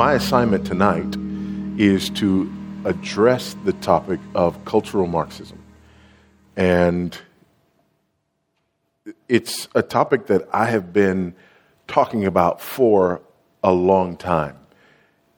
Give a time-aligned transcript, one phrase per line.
[0.00, 1.14] my assignment tonight
[1.78, 2.50] is to
[2.86, 5.62] address the topic of cultural Marxism.
[6.56, 7.18] And
[9.28, 11.34] it's a topic that I have been
[11.86, 13.20] talking about for
[13.62, 14.56] a long time.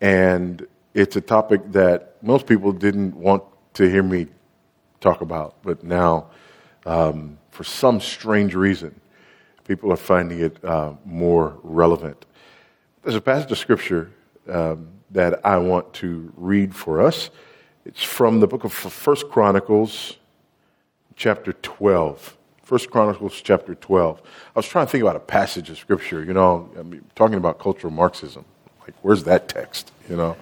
[0.00, 3.42] And it's a topic that most people didn't want
[3.74, 4.28] to hear me
[5.00, 6.28] talk about, but now,
[6.86, 9.00] um, for some strange reason,
[9.66, 12.26] people are finding it uh, more relevant.
[13.02, 14.12] There's a passage of scripture
[14.48, 17.30] um, that I want to read for us.
[17.84, 20.16] It's from the book of First Chronicles,
[21.16, 22.36] chapter 12.
[22.62, 24.22] First Chronicles chapter 12.
[24.24, 27.36] I was trying to think about a passage of scripture, you know, I mean, talking
[27.36, 28.44] about cultural Marxism.
[28.82, 30.36] Like, where's that text, you know?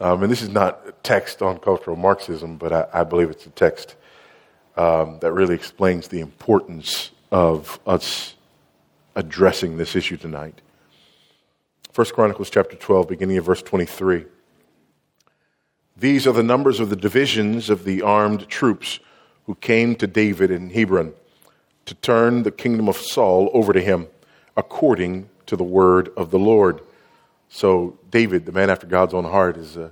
[0.00, 3.46] Um, and this is not a text on cultural Marxism, but I, I believe it's
[3.46, 3.96] a text
[4.76, 8.34] um, that really explains the importance of us
[9.14, 10.60] addressing this issue tonight.
[11.92, 14.24] First Chronicles chapter 12, beginning of verse 23.
[15.94, 18.98] These are the numbers of the divisions of the armed troops
[19.44, 21.12] who came to David in Hebron
[21.84, 24.08] to turn the kingdom of Saul over to him
[24.56, 26.80] according to the word of the Lord.
[27.50, 29.90] So, David, the man after God's own heart, is, uh,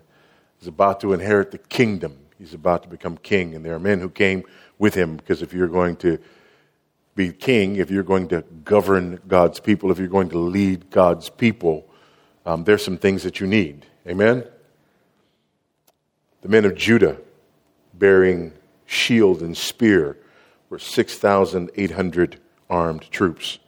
[0.63, 2.17] is about to inherit the kingdom.
[2.39, 3.55] He's about to become king.
[3.55, 4.45] And there are men who came
[4.79, 6.19] with him because if you're going to
[7.15, 11.29] be king, if you're going to govern God's people, if you're going to lead God's
[11.29, 11.89] people,
[12.47, 13.87] um, there's some things that you need.
[14.07, 14.45] Amen?
[16.43, 17.19] The men of Judah
[17.95, 18.53] bearing
[18.87, 20.17] shield and spear
[20.71, 23.59] were 6,800 armed troops.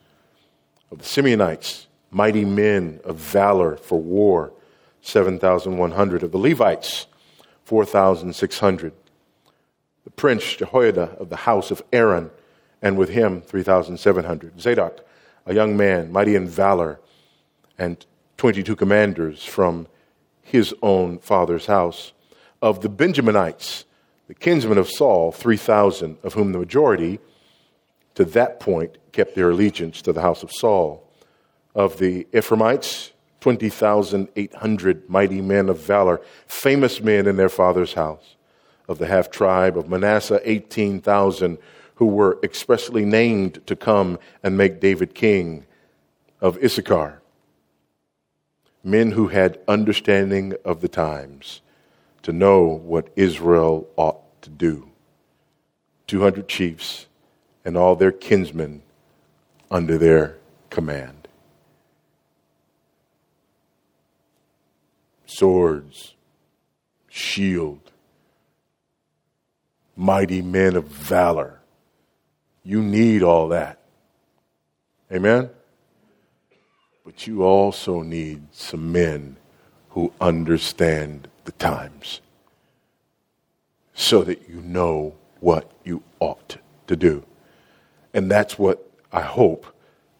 [0.90, 4.52] Of the Simeonites, mighty men of valor for war,
[5.02, 6.22] 7,100.
[6.22, 7.06] Of the Levites,
[7.64, 8.92] 4,600.
[10.04, 12.30] The prince Jehoiada of the house of Aaron,
[12.80, 14.60] and with him 3,700.
[14.60, 15.06] Zadok,
[15.46, 17.00] a young man, mighty in valor,
[17.78, 18.04] and
[18.42, 19.86] 22 commanders from
[20.42, 22.12] his own father's house.
[22.60, 23.84] Of the Benjaminites,
[24.26, 27.20] the kinsmen of Saul, 3,000, of whom the majority,
[28.16, 31.08] to that point, kept their allegiance to the house of Saul.
[31.76, 38.34] Of the Ephraimites, 20,800 mighty men of valor, famous men in their father's house.
[38.88, 41.58] Of the half tribe of Manasseh, 18,000
[41.94, 45.64] who were expressly named to come and make David king.
[46.40, 47.21] Of Issachar,
[48.84, 51.60] men who had understanding of the times
[52.22, 54.88] to know what Israel ought to do.
[56.06, 57.06] 200 chiefs
[57.64, 58.82] and all their kinsmen
[59.70, 60.36] under their
[60.70, 61.28] command.
[65.26, 66.14] Swords,
[67.08, 67.90] shield,
[69.96, 71.60] mighty men of valor.
[72.64, 73.78] You need all that.
[75.10, 75.50] Amen?
[77.04, 79.36] But you also need some men
[79.90, 82.20] who understand the times
[83.94, 87.24] so that you know what you ought to do.
[88.14, 89.66] And that's what I hope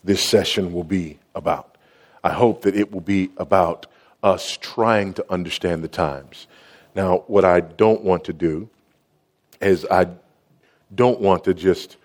[0.04, 1.76] this session will be about.
[2.24, 3.86] I hope that it will be about
[4.22, 6.46] us trying to understand the times.
[6.94, 8.68] Now, what I don't want to do
[9.60, 10.08] is I
[10.94, 11.96] don't want to just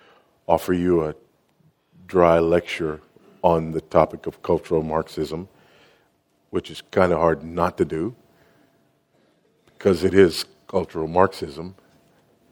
[0.48, 1.16] offer you a
[2.08, 3.02] dry lecture
[3.48, 5.48] on the topic of cultural Marxism,
[6.50, 8.14] which is kind of hard not to do
[9.68, 11.74] because it is cultural Marxism.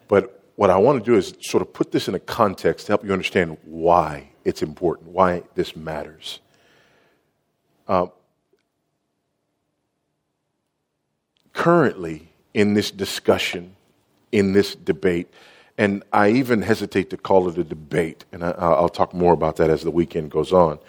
[0.08, 2.94] But what I want to do is sort of put this in a context to
[2.94, 6.40] help you understand why it's important, why this matters.
[7.90, 8.08] Uh,
[11.52, 13.76] currently, in this discussion,
[14.32, 15.28] in this debate,
[15.78, 19.58] and I even hesitate to call it a debate, and I, will talk more about
[19.58, 20.80] that as the weekend goes on.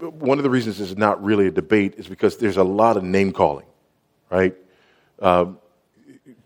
[0.00, 3.04] One of the reasons it's not really a debate is because there's a lot of
[3.04, 3.66] name calling,
[4.30, 4.56] right?
[5.20, 5.46] Uh,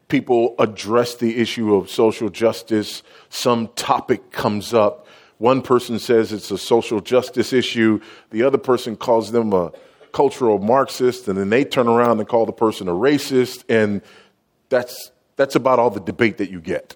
[0.09, 5.07] people address the issue of social justice, some topic comes up.
[5.39, 8.01] One person says it's a social justice issue,
[8.31, 9.73] the other person calls them a
[10.13, 14.03] cultural Marxist, and then they turn around and call the person a racist, and
[14.69, 16.95] that's, that's about all the debate that you get.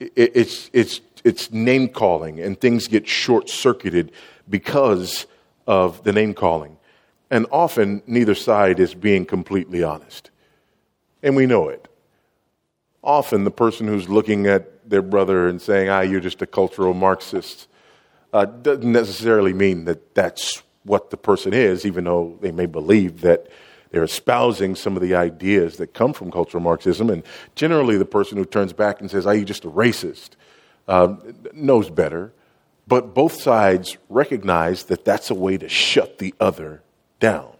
[0.00, 4.12] It, it's, it's, it's name calling, and things get short circuited
[4.48, 5.26] because
[5.66, 6.76] of the name calling.
[7.30, 10.30] And often, neither side is being completely honest.
[11.22, 11.88] And we know it
[13.06, 16.92] often the person who's looking at their brother and saying, ah, you're just a cultural
[16.92, 17.68] Marxist,
[18.32, 23.20] uh, doesn't necessarily mean that that's what the person is, even though they may believe
[23.22, 23.46] that
[23.90, 27.10] they're espousing some of the ideas that come from cultural Marxism.
[27.10, 27.22] And
[27.54, 30.30] generally, the person who turns back and says, ah, you're just a racist,
[30.88, 32.32] um, knows better.
[32.88, 36.82] But both sides recognize that that's a way to shut the other
[37.20, 37.52] down.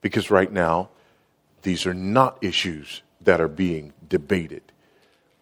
[0.00, 0.90] Because right now,
[1.62, 4.62] these are not issues that are being debated.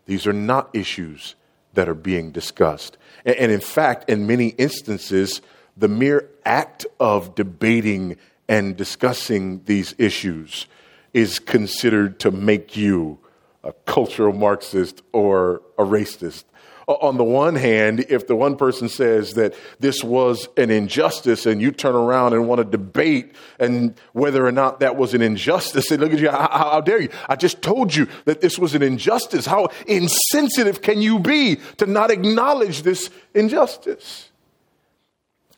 [0.06, 1.35] These are not issues
[1.75, 2.97] that are being discussed.
[3.25, 5.43] And, and in fact, in many instances,
[5.76, 8.17] the mere act of debating
[8.49, 10.67] and discussing these issues
[11.12, 13.19] is considered to make you
[13.62, 16.44] a cultural Marxist or a racist.
[16.87, 21.62] On the one hand, if the one person says that this was an injustice and
[21.62, 25.88] you turn around and want to debate and whether or not that was an injustice,
[25.88, 27.08] they look at you, how, how dare you?
[27.26, 29.47] I just told you that this was an injustice.
[29.47, 34.29] How insensitive can you be to not acknowledge this injustice?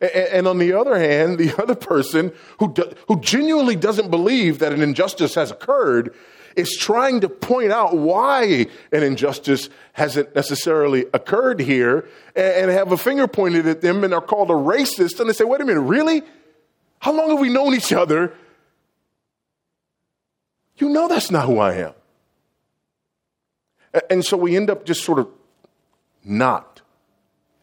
[0.00, 4.72] And on the other hand, the other person who, do, who genuinely doesn't believe that
[4.72, 6.14] an injustice has occurred
[6.54, 12.96] is trying to point out why an injustice hasn't necessarily occurred here and have a
[12.96, 15.20] finger pointed at them and are called a racist.
[15.20, 16.22] And they say, wait a minute, really?
[16.98, 18.32] How long have we known each other?
[20.78, 21.94] You know that's not who I am.
[24.10, 25.28] And so we end up just sort of
[26.24, 26.80] not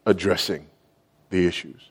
[0.06, 0.68] addressing
[1.30, 1.90] the issues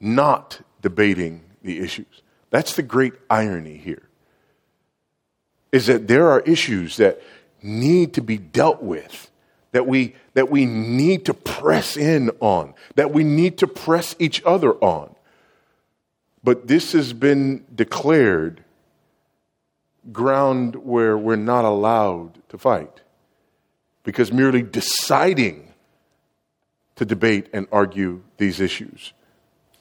[0.00, 2.22] not debating the issues.
[2.50, 4.08] That's the great irony here.
[5.72, 7.20] Is that there are issues that
[7.62, 9.30] need to be dealt with,
[9.72, 14.42] that we, that we need to press in on, that we need to press each
[14.44, 15.14] other on.
[16.42, 18.64] But this has been declared
[20.12, 23.02] ground where we're not allowed to fight.
[24.04, 25.74] Because merely deciding
[26.96, 29.12] to debate and argue these issues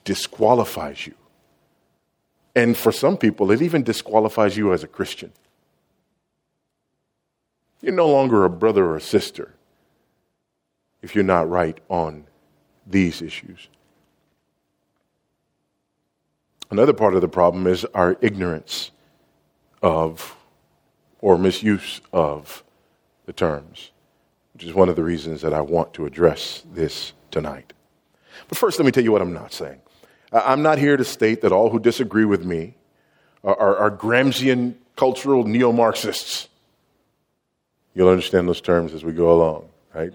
[0.07, 1.13] disqualifies you.
[2.56, 5.33] And for some people, it even disqualifies you as a Christian.
[7.81, 9.54] You're no longer a brother or a sister
[11.01, 12.25] if you're not right on
[12.88, 13.68] these issues.
[16.71, 18.92] Another part of the problem is our ignorance
[19.81, 20.38] of
[21.19, 22.63] or misuse of
[23.25, 23.92] the terms,
[24.54, 27.74] which is one of the reasons that I want to address this tonight.
[28.48, 29.81] But first, let me tell you what I'm not saying.
[30.32, 32.76] I'm not here to state that all who disagree with me
[33.44, 36.50] are, are, Gramscian cultural neo Marxists.
[37.94, 40.14] You'll understand those terms as we go along, right?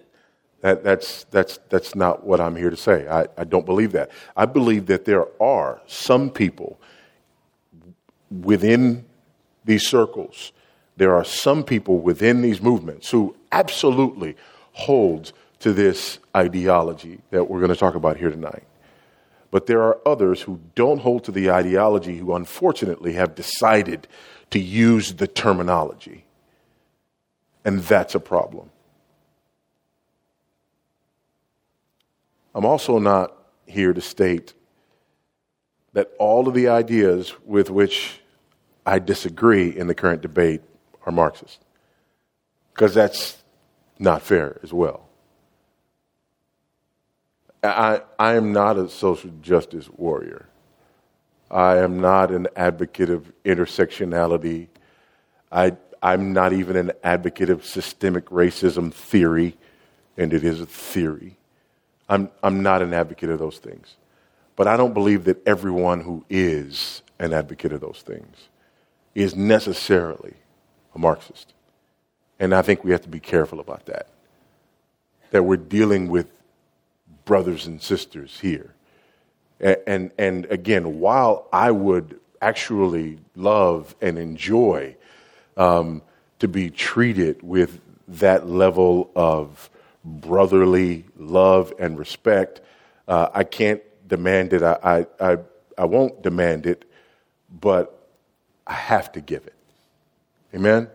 [0.60, 3.08] That, that's, that's, that's not what I'm here to say.
[3.08, 4.10] I, I don't believe that.
[4.36, 6.78] I believe that there are some people
[8.30, 9.04] within
[9.64, 10.52] these circles,
[10.96, 14.36] there are some people within these movements who absolutely
[14.72, 18.64] hold to this ideology that we're going to talk about here tonight.
[19.52, 24.08] But there are others who don't hold to the ideology who unfortunately have decided
[24.50, 26.24] to use the terminology.
[27.64, 28.70] And that's a problem.
[32.54, 34.54] I'm also not here to state
[35.92, 38.20] that all of the ideas with which
[38.86, 40.62] I disagree in the current debate
[41.04, 41.62] are Marxist,
[42.72, 43.42] because that's
[43.98, 45.08] not fair as well.
[47.62, 50.46] I, I am not a social justice warrior.
[51.50, 54.68] I am not an advocate of intersectionality.
[55.50, 59.56] I, I'm not even an advocate of systemic racism theory,
[60.16, 61.36] and it is a theory.
[62.08, 63.96] I'm, I'm not an advocate of those things.
[64.56, 68.48] But I don't believe that everyone who is an advocate of those things
[69.14, 70.34] is necessarily
[70.94, 71.52] a Marxist.
[72.40, 74.08] And I think we have to be careful about that.
[75.30, 76.26] That we're dealing with
[77.24, 78.74] brothers and sisters here.
[79.60, 84.96] And, and, again, while I would actually love and enjoy
[85.56, 86.02] um,
[86.40, 89.70] to be treated with that level of
[90.04, 92.60] brotherly love and respect,
[93.06, 94.64] uh, I can't demand it.
[94.64, 95.38] I, I, I,
[95.78, 96.84] I won't demand it,
[97.60, 98.08] but
[98.66, 99.54] I have to give it.
[100.54, 100.88] Amen?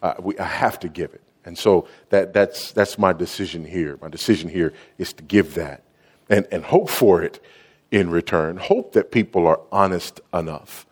[0.00, 1.23] Uh, we, I have to give it.
[1.44, 3.98] And so that, that's, that's my decision here.
[4.00, 5.82] My decision here is to give that
[6.28, 7.42] and, and hope for it
[7.90, 8.56] in return.
[8.56, 10.86] Hope that people are honest enough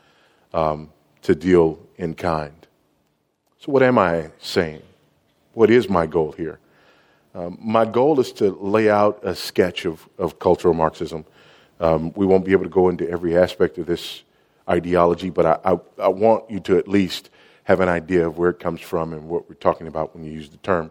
[0.52, 0.90] um,
[1.22, 2.66] to deal in kind.
[3.58, 4.82] So, what am I saying?
[5.54, 6.58] What is my goal here?
[7.34, 11.24] Um, my goal is to lay out a sketch of, of cultural Marxism.
[11.80, 14.22] Um, we won't be able to go into every aspect of this
[14.68, 17.30] ideology, but I, I, I want you to at least
[17.64, 20.32] have an idea of where it comes from and what we're talking about when you
[20.32, 20.90] use the term.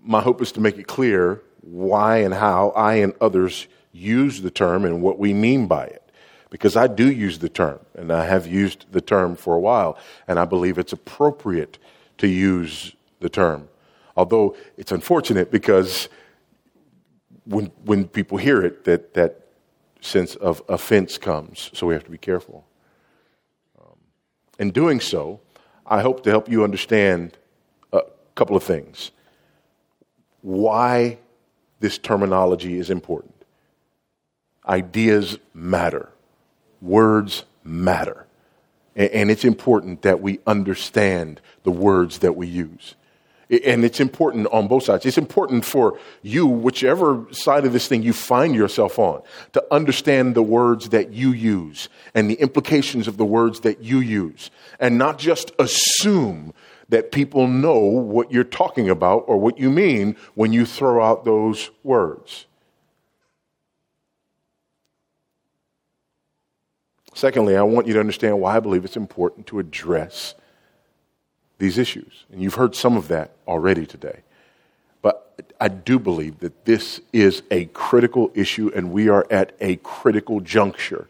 [0.00, 4.50] My hope is to make it clear why and how I and others use the
[4.50, 6.02] term and what we mean by it.
[6.50, 9.98] Because I do use the term, and I have used the term for a while,
[10.28, 11.78] and I believe it's appropriate
[12.18, 13.68] to use the term.
[14.16, 16.08] Although it's unfortunate because
[17.44, 19.48] when, when people hear it, that, that
[20.00, 22.64] sense of offense comes, so we have to be careful.
[24.58, 25.40] In doing so,
[25.86, 27.36] I hope to help you understand
[27.92, 28.02] a
[28.34, 29.10] couple of things.
[30.42, 31.18] Why
[31.80, 33.34] this terminology is important.
[34.66, 36.10] Ideas matter,
[36.80, 38.26] words matter.
[38.96, 42.94] And it's important that we understand the words that we use.
[43.50, 45.04] And it's important on both sides.
[45.04, 49.22] It's important for you, whichever side of this thing you find yourself on,
[49.52, 53.98] to understand the words that you use and the implications of the words that you
[53.98, 54.50] use.
[54.80, 56.54] And not just assume
[56.88, 61.24] that people know what you're talking about or what you mean when you throw out
[61.24, 62.46] those words.
[67.14, 70.34] Secondly, I want you to understand why I believe it's important to address
[71.58, 72.24] these issues.
[72.32, 74.20] And you've heard some of that already today.
[75.02, 79.76] But I do believe that this is a critical issue and we are at a
[79.76, 81.08] critical juncture.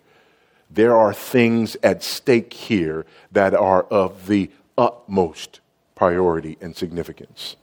[0.70, 5.60] There are things at stake here that are of the utmost
[5.94, 7.56] priority and significance.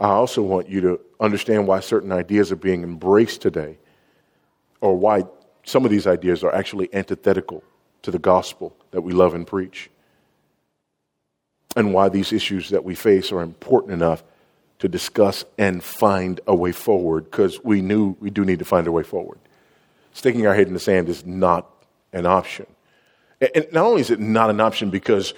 [0.00, 3.76] I also want you to understand why certain ideas are being embraced today,
[4.80, 5.24] or why
[5.62, 7.62] some of these ideas are actually antithetical
[8.02, 9.90] to the gospel that we love and preach,
[11.76, 14.24] and why these issues that we face are important enough
[14.78, 18.86] to discuss and find a way forward, because we knew we do need to find
[18.86, 19.38] a way forward.
[20.12, 21.68] Sticking our head in the sand is not
[22.12, 22.66] an option.
[23.40, 25.34] And not only is it not an option because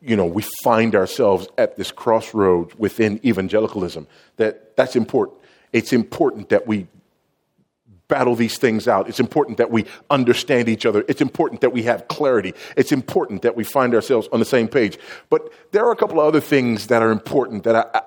[0.00, 4.06] you know we find ourselves at this crossroads within evangelicalism
[4.36, 5.38] that that's important.
[5.72, 6.86] It's important that we
[8.08, 9.08] battle these things out.
[9.08, 11.04] It's important that we understand each other.
[11.08, 12.54] It's important that we have clarity.
[12.76, 14.98] It's important that we find ourselves on the same page.
[15.30, 18.02] But there are a couple of other things that are important that I, I,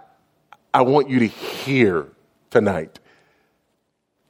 [0.75, 2.07] I want you to hear
[2.49, 2.99] tonight.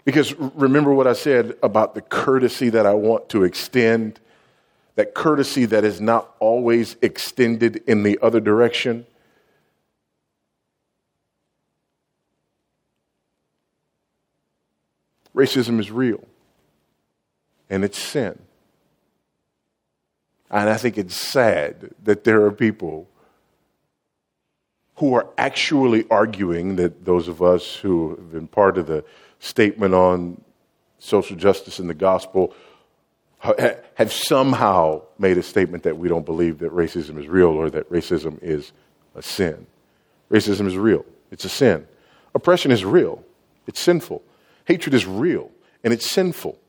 [0.05, 4.21] Because remember what I said about the courtesy that I want to extend
[4.97, 9.05] that courtesy that is not always extended in the other direction.
[15.37, 16.23] Racism is real,
[17.69, 18.39] and it's sin.
[20.49, 23.07] And I think it's sad that there are people
[24.95, 29.05] who are actually arguing that those of us who have been part of the
[29.37, 30.41] statement on
[30.97, 32.51] social justice and the gospel
[33.39, 37.87] have somehow made a statement that we don't believe that racism is real or that
[37.91, 38.71] racism is
[39.13, 39.67] a sin.
[40.31, 41.87] Racism is real, it's a sin.
[42.33, 43.23] Oppression is real,
[43.67, 44.23] it's sinful.
[44.67, 45.49] Hatred is real,
[45.81, 46.59] and it's sinful.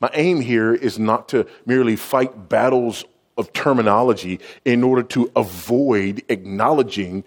[0.00, 3.04] My aim here is not to merely fight battles
[3.36, 7.24] of terminology in order to avoid acknowledging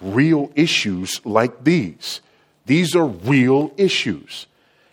[0.00, 2.22] real issues like these.
[2.64, 4.46] These are real issues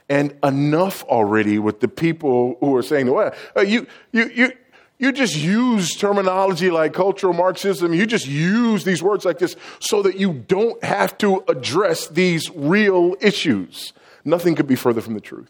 [0.09, 4.51] and enough already with the people who are saying, well, uh, you, you, you,
[5.01, 7.91] you just use terminology like cultural Marxism.
[7.91, 12.51] You just use these words like this so that you don't have to address these
[12.51, 13.93] real issues.
[14.23, 15.49] Nothing could be further from the truth.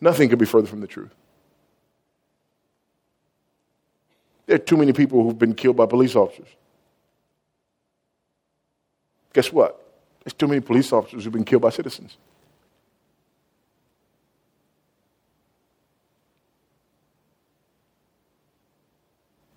[0.00, 1.14] Nothing could be further from the truth.
[4.46, 6.48] There are too many people who've been killed by police officers.
[9.32, 9.80] Guess what?
[10.24, 12.16] There's too many police officers who've been killed by citizens.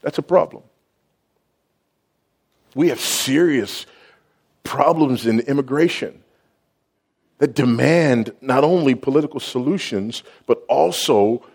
[0.08, 0.64] That's a problem.
[2.76, 3.86] We have serious
[4.64, 6.24] problems in immigration
[7.40, 11.46] that demand not only political solutions, but also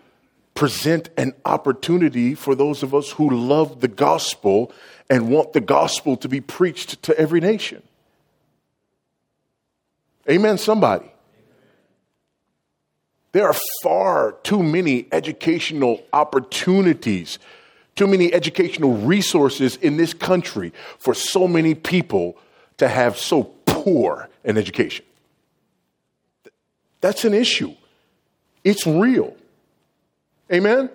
[0.53, 4.71] present an opportunity for those of us who love the gospel
[5.09, 7.81] and want the gospel to be preached to every nation.
[10.29, 11.11] Amen, somebody.
[13.31, 17.39] There are far too many educational opportunities,
[17.95, 22.37] too many educational resources in this country for so many people
[22.77, 25.05] to have so poor an education.
[27.01, 27.73] That's an issue.
[28.63, 29.35] It's real.
[30.51, 30.89] Amen?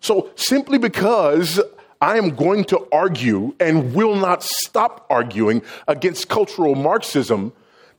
[0.00, 1.60] So simply because
[2.00, 7.52] I am going to argue and will not stop arguing against cultural Marxism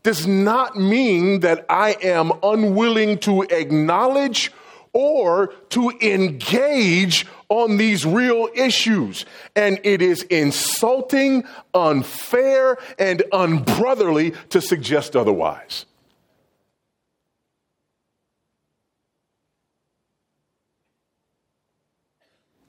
[0.03, 4.51] does not mean that I am unwilling to acknowledge
[4.95, 9.25] or to engage on these real issues.
[9.53, 15.85] And it is insulting, unfair, and unbrotherly to suggest otherwise.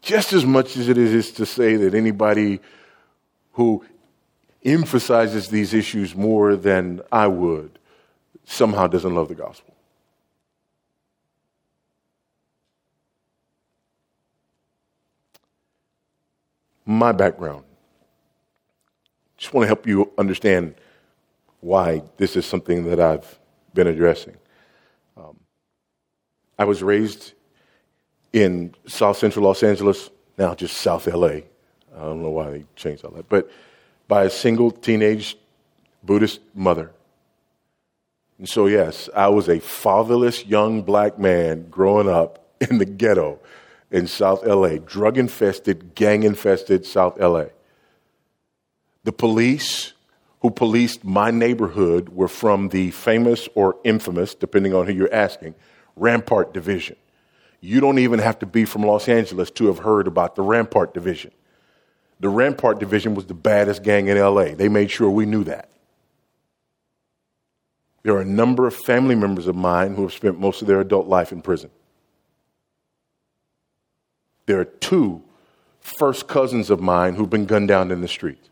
[0.02, 2.59] Just as much as it is to say that anybody
[3.52, 3.85] who
[4.64, 7.78] emphasizes these issues more than I would
[8.45, 9.75] somehow doesn't love the gospel.
[16.87, 17.64] My background.
[19.37, 20.76] Just want to help you understand
[21.61, 23.38] why this is something that I've
[23.75, 24.37] been addressing.
[25.16, 25.37] Um,
[26.59, 27.33] I was raised
[28.33, 31.26] in South Central Los Angeles, now just South LA.
[31.26, 31.43] I
[31.95, 33.50] don't know why they changed all that, but
[34.07, 35.37] by a single teenage
[36.02, 36.93] Buddhist mother.
[38.38, 43.40] And so, yes, I was a fatherless young black man growing up in the ghetto
[43.90, 47.47] in South LA, drug infested, gang infested South LA.
[49.05, 49.93] The police
[50.40, 55.55] who policed my neighborhood were from the famous or infamous, depending on who you're asking,
[55.95, 56.97] Rampart Division.
[57.61, 60.93] You don't even have to be from Los Angeles to have heard about the Rampart
[60.93, 61.33] Division.
[62.21, 64.55] The Rampart Division was the baddest gang in LA.
[64.55, 65.71] They made sure we knew that.
[68.02, 70.81] There are a number of family members of mine who have spent most of their
[70.81, 71.71] adult life in prison.
[74.47, 75.23] There are two
[75.81, 78.43] first cousins of mine who've been gunned down in the street.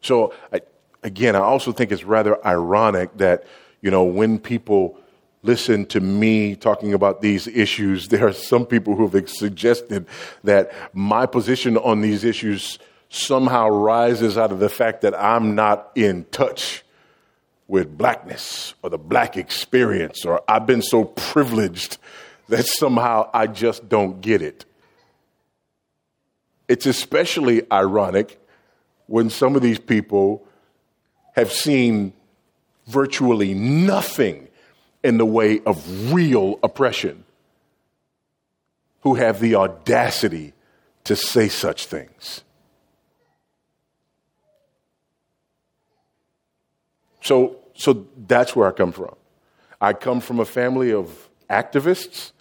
[0.00, 0.60] So, I,
[1.02, 3.46] again, I also think it's rather ironic that,
[3.80, 4.98] you know, when people
[5.42, 10.06] listen to me talking about these issues, there are some people who have suggested
[10.44, 15.90] that my position on these issues somehow rises out of the fact that I'm not
[15.94, 16.84] in touch
[17.66, 21.98] with blackness or the black experience, or I've been so privileged
[22.48, 24.64] that somehow I just don't get it.
[26.68, 28.40] It's especially ironic
[29.06, 30.46] when some of these people
[31.34, 32.12] have seen
[32.86, 34.48] virtually nothing
[35.02, 37.24] in the way of real oppression,
[39.00, 40.54] who have the audacity
[41.04, 42.42] to say such things.
[47.20, 49.14] So, so that's where I come from.
[49.80, 52.32] I come from a family of activists.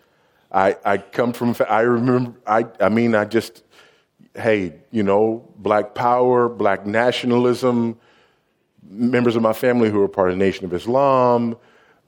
[0.52, 3.64] I, I come from, I remember, I, I mean, I just,
[4.36, 7.98] hey, you know, black power, black nationalism,
[8.88, 11.58] members of my family who were part of the Nation of Islam,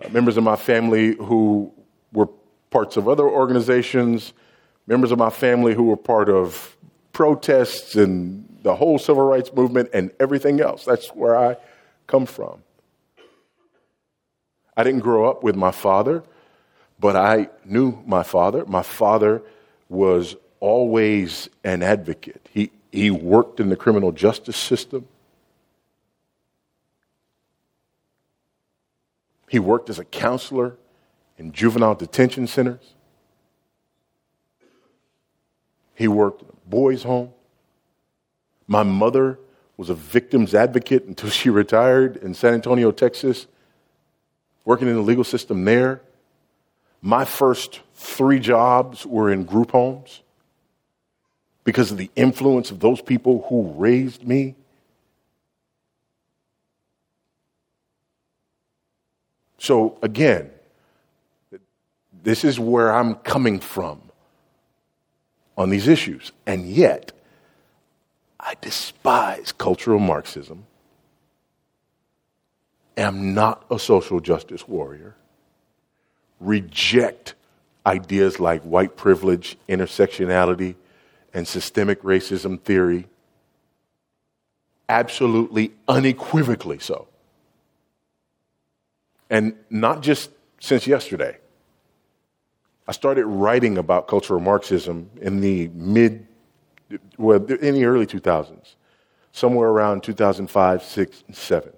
[0.03, 1.73] uh, members of my family who
[2.13, 2.27] were
[2.69, 4.33] parts of other organizations,
[4.85, 6.77] members of my family who were part of
[7.13, 10.85] protests and the whole civil rights movement and everything else.
[10.85, 11.57] That's where I
[12.07, 12.61] come from.
[14.77, 16.23] I didn't grow up with my father,
[16.99, 18.65] but I knew my father.
[18.65, 19.41] My father
[19.89, 22.49] was always an advocate.
[22.51, 25.07] He, he worked in the criminal justice system.
[29.49, 30.77] He worked as a counselor
[31.37, 32.93] in juvenile detention centers.
[35.93, 37.31] He worked in a boys' home.
[38.67, 39.39] My mother
[39.77, 43.47] was a victim's advocate until she retired in San Antonio, Texas,
[44.65, 46.01] working in the legal system there.
[47.01, 50.21] My first three jobs were in group homes
[51.63, 54.55] because of the influence of those people who raised me.
[59.57, 60.51] So, again,
[62.23, 64.01] this is where I'm coming from
[65.57, 66.31] on these issues.
[66.45, 67.11] And yet,
[68.39, 70.65] I despise cultural Marxism.
[72.97, 75.15] Am not a social justice warrior.
[76.39, 77.35] Reject
[77.85, 80.75] ideas like white privilege, intersectionality,
[81.33, 83.07] and systemic racism theory.
[84.87, 87.07] Absolutely, unequivocally so.
[89.29, 90.29] And not just
[90.59, 91.37] since yesterday.
[92.87, 96.27] I started writing about cultural Marxism in the mid,
[97.17, 98.75] well, in the early 2000s,
[99.31, 101.73] somewhere around 2005, 6, 7.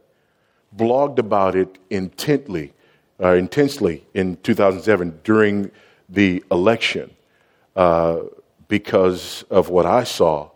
[0.75, 2.73] Blogged about it intently,
[3.21, 5.71] uh, intensely in 2007 during
[6.09, 7.11] the election
[7.75, 8.19] uh,
[8.67, 10.51] because of what I saw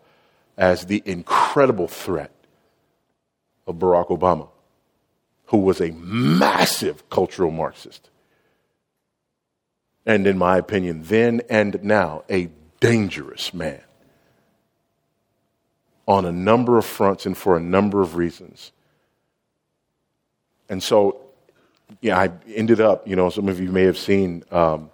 [0.57, 2.31] as the incredible threat
[3.67, 4.49] of Barack Obama
[5.51, 8.09] who was a massive cultural Marxist.
[10.05, 13.81] And in my opinion, then and now, a dangerous man
[16.07, 18.71] on a number of fronts and for a number of reasons.
[20.71, 21.19] And so,
[21.99, 24.89] yeah, I ended up, you know, some of you may have seen um,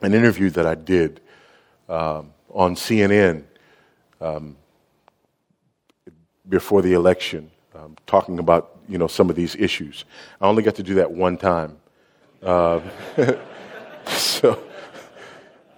[0.00, 1.20] an interview that I did
[1.86, 3.44] um, on CNN
[4.22, 4.56] um,
[6.48, 10.06] before the election, um, talking about you know, some of these issues.
[10.40, 11.76] I only got to do that one time.
[12.42, 12.80] Uh,
[14.06, 14.62] so,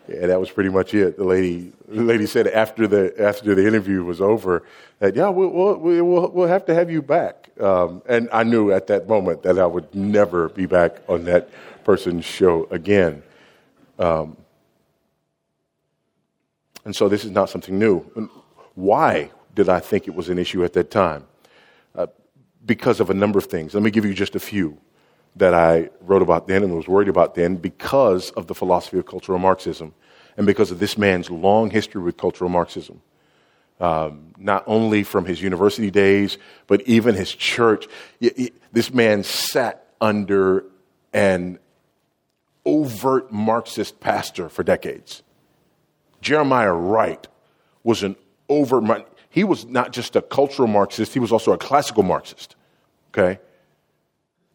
[0.08, 1.16] Yeah, that was pretty much it.
[1.16, 4.62] The lady, the lady said after the after the interview was over
[4.98, 7.48] that yeah, we'll we'll we'll, we'll have to have you back.
[7.60, 11.48] Um, and I knew at that moment that I would never be back on that
[11.84, 13.22] person's show again.
[13.98, 14.36] Um,
[16.84, 18.00] and so this is not something new.
[18.74, 21.24] Why did I think it was an issue at that time?
[21.94, 22.08] Uh,
[22.66, 23.72] because of a number of things.
[23.72, 24.78] Let me give you just a few
[25.36, 29.06] that I wrote about then and was worried about then because of the philosophy of
[29.06, 29.94] cultural Marxism
[30.36, 33.00] and because of this man's long history with cultural Marxism.
[33.80, 37.88] Um, not only from his university days, but even his church.
[38.72, 40.64] This man sat under
[41.12, 41.58] an
[42.64, 45.22] overt Marxist pastor for decades.
[46.20, 47.26] Jeremiah Wright
[47.82, 48.16] was an
[48.48, 52.54] overt, he was not just a cultural Marxist, he was also a classical Marxist.
[53.10, 53.40] Okay?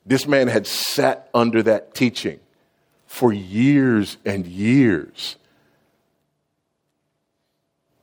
[0.10, 2.40] This man had sat under that teaching
[3.06, 5.36] for years and years.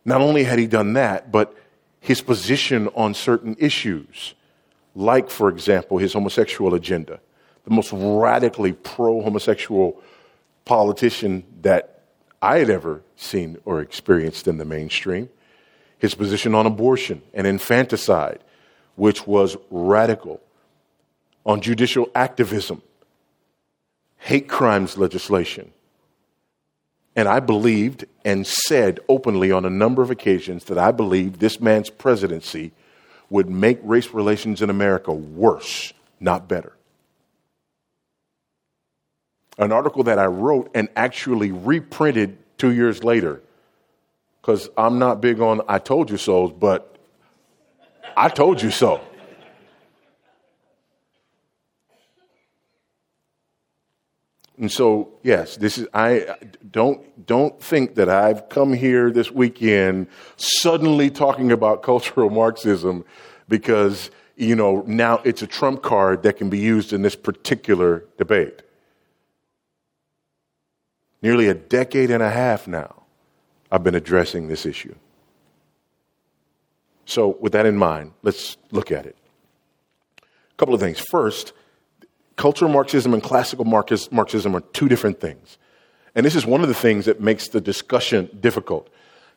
[0.04, 1.52] Not only had he done that, but
[1.98, 4.34] his position on certain issues,
[4.94, 7.18] like, for example, his homosexual agenda,
[7.64, 10.00] the most radically pro homosexual
[10.64, 12.02] politician that
[12.40, 15.28] I had ever seen or experienced in the mainstream,
[15.98, 18.38] his position on abortion and infanticide,
[18.94, 20.40] which was radical
[21.46, 22.82] on judicial activism,
[24.18, 25.70] hate crimes legislation.
[27.14, 31.60] And I believed and said openly on a number of occasions that I believed this
[31.60, 32.72] man's presidency
[33.30, 36.72] would make race relations in America worse, not better.
[39.56, 43.40] An article that I wrote and actually reprinted two years later,
[44.42, 46.96] because I'm not big on I told you so, but
[48.16, 49.00] I told you so.
[54.58, 56.34] And so, yes, this is, I
[56.70, 63.04] don't, don't think that I've come here this weekend suddenly talking about cultural Marxism
[63.48, 68.04] because, you know, now it's a trump card that can be used in this particular
[68.16, 68.62] debate.
[71.20, 73.02] Nearly a decade and a half now,
[73.70, 74.94] I've been addressing this issue.
[77.04, 79.16] So, with that in mind, let's look at it.
[80.22, 80.98] A couple of things.
[81.10, 81.52] First,
[82.36, 85.58] cultural Marxism and classical Marxism are two different things.
[86.14, 88.88] And this is one of the things that makes the discussion difficult.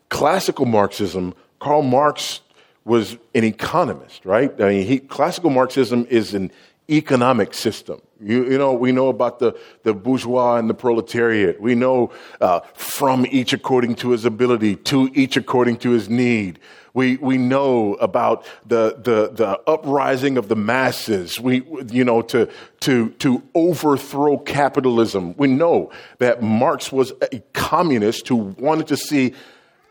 [0.09, 2.41] Classical Marxism, Karl Marx
[2.89, 4.51] was an economist, right?
[4.59, 6.51] I mean, he, classical Marxism is an
[6.89, 8.01] economic system.
[8.19, 11.61] You, you, know, we know about the, the bourgeois and the proletariat.
[11.61, 16.57] We know uh, from each according to his ability, to each according to his need.
[16.95, 22.49] We, we know about the, the, the uprising of the masses, we, you know, to,
[22.79, 25.35] to, to overthrow capitalism.
[25.37, 29.35] We know that Marx was a communist who wanted to see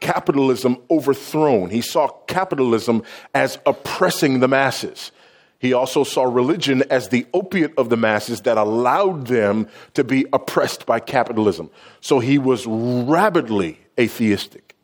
[0.00, 1.70] capitalism overthrown.
[1.70, 3.02] He saw capitalism
[3.34, 5.12] as oppressing the masses.
[5.58, 10.26] He also saw religion as the opiate of the masses that allowed them to be
[10.32, 11.70] oppressed by capitalism.
[12.00, 14.76] So he was rabidly atheistic.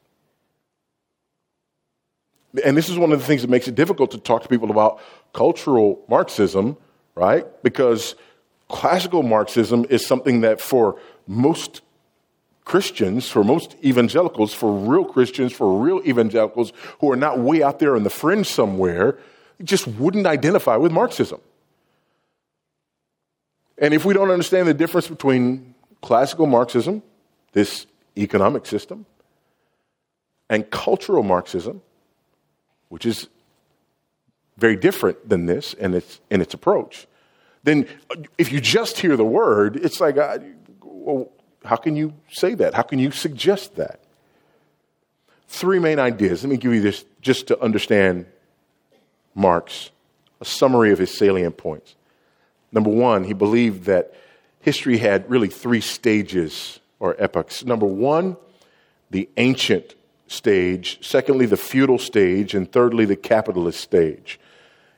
[2.65, 4.71] And this is one of the things that makes it difficult to talk to people
[4.71, 5.01] about
[5.33, 6.77] cultural Marxism,
[7.15, 7.47] right?
[7.63, 8.15] Because
[8.69, 11.83] classical Marxism is something that for most
[12.65, 17.79] Christians, for most evangelicals, for real Christians, for real evangelicals who are not way out
[17.79, 19.19] there in the fringe somewhere,
[19.63, 21.41] just wouldn't identify with Marxism.
[23.77, 27.03] And if we don't understand the difference between classical Marxism,
[27.53, 29.05] this economic system,
[30.49, 31.83] and cultural Marxism,
[32.89, 33.29] which is
[34.57, 37.07] very different than this in its, in its approach,
[37.65, 37.87] then
[38.39, 40.39] if you just hear the word, it's like, uh,
[41.65, 42.75] how can you say that?
[42.75, 44.01] How can you suggest that?
[45.49, 46.43] Three main ideas.
[46.43, 48.27] Let me give you this just to understand
[49.35, 49.91] Marx,
[50.41, 51.95] a summary of his salient points.
[52.73, 54.15] Number one, he believed that
[54.61, 57.65] history had really three stages or epochs.
[57.65, 58.37] Number one,
[59.11, 59.95] the ancient
[60.27, 64.41] stage, secondly, the feudal stage, and thirdly, the capitalist stage.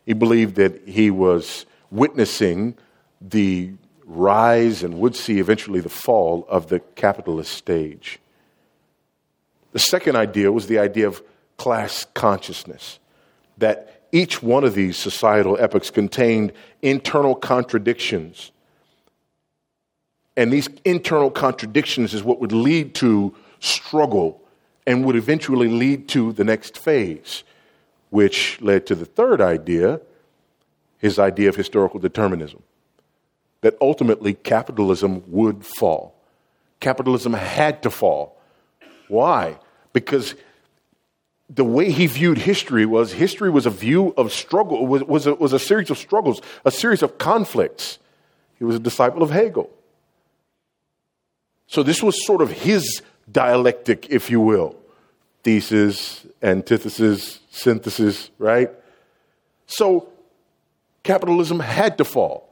[0.05, 2.77] He believed that he was witnessing
[3.21, 3.73] the
[4.07, 8.19] rise and would see eventually the fall of the capitalist stage.
[9.73, 11.23] The second idea was the idea of
[11.59, 12.99] class consciousness,
[13.59, 18.53] that each one of these societal epochs contained internal contradictions.
[20.37, 24.41] And these internal contradictions is what would lead to struggle
[24.87, 27.43] and would eventually lead to the next phase,
[28.11, 30.01] which led to the third idea,
[30.99, 32.63] his idea of historical determinism,
[33.67, 36.15] that ultimately capitalism would fall.
[36.79, 38.41] capitalism had to fall.
[39.09, 39.59] Why?
[39.93, 40.37] Because
[41.51, 45.35] the way he viewed history was history was a view of struggle, was, was, a,
[45.35, 47.99] was a series of struggles, a series of conflicts.
[48.57, 49.69] He was a disciple of Hegel.
[51.67, 54.77] So this was sort of his dialectic, if you will
[55.43, 58.71] thesis, antithesis, synthesis, right?
[59.67, 60.09] So
[61.03, 62.46] capitalism had to fall.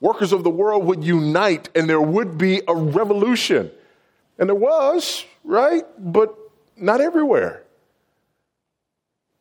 [0.00, 3.70] Workers of the world would unite and there would be a revolution.
[4.38, 5.84] And there was, right?
[5.98, 6.36] But
[6.76, 7.64] not everywhere.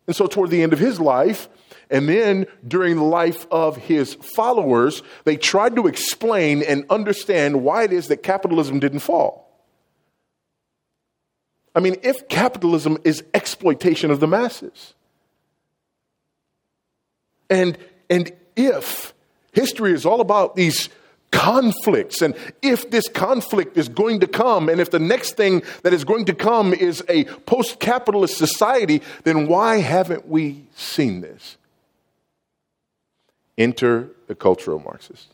[0.07, 1.49] And so, toward the end of his life,
[1.89, 7.83] and then during the life of his followers, they tried to explain and understand why
[7.83, 9.47] it is that capitalism didn't fall.
[11.75, 14.93] I mean, if capitalism is exploitation of the masses,
[17.49, 17.77] and,
[18.09, 19.13] and if
[19.57, 20.89] history is all about these
[21.31, 25.93] conflicts, and if this conflict is going to come, and if the next thing that
[25.93, 31.57] is going to come is a post capitalist society, then why haven't we seen this?
[33.57, 35.33] Enter the cultural Marxists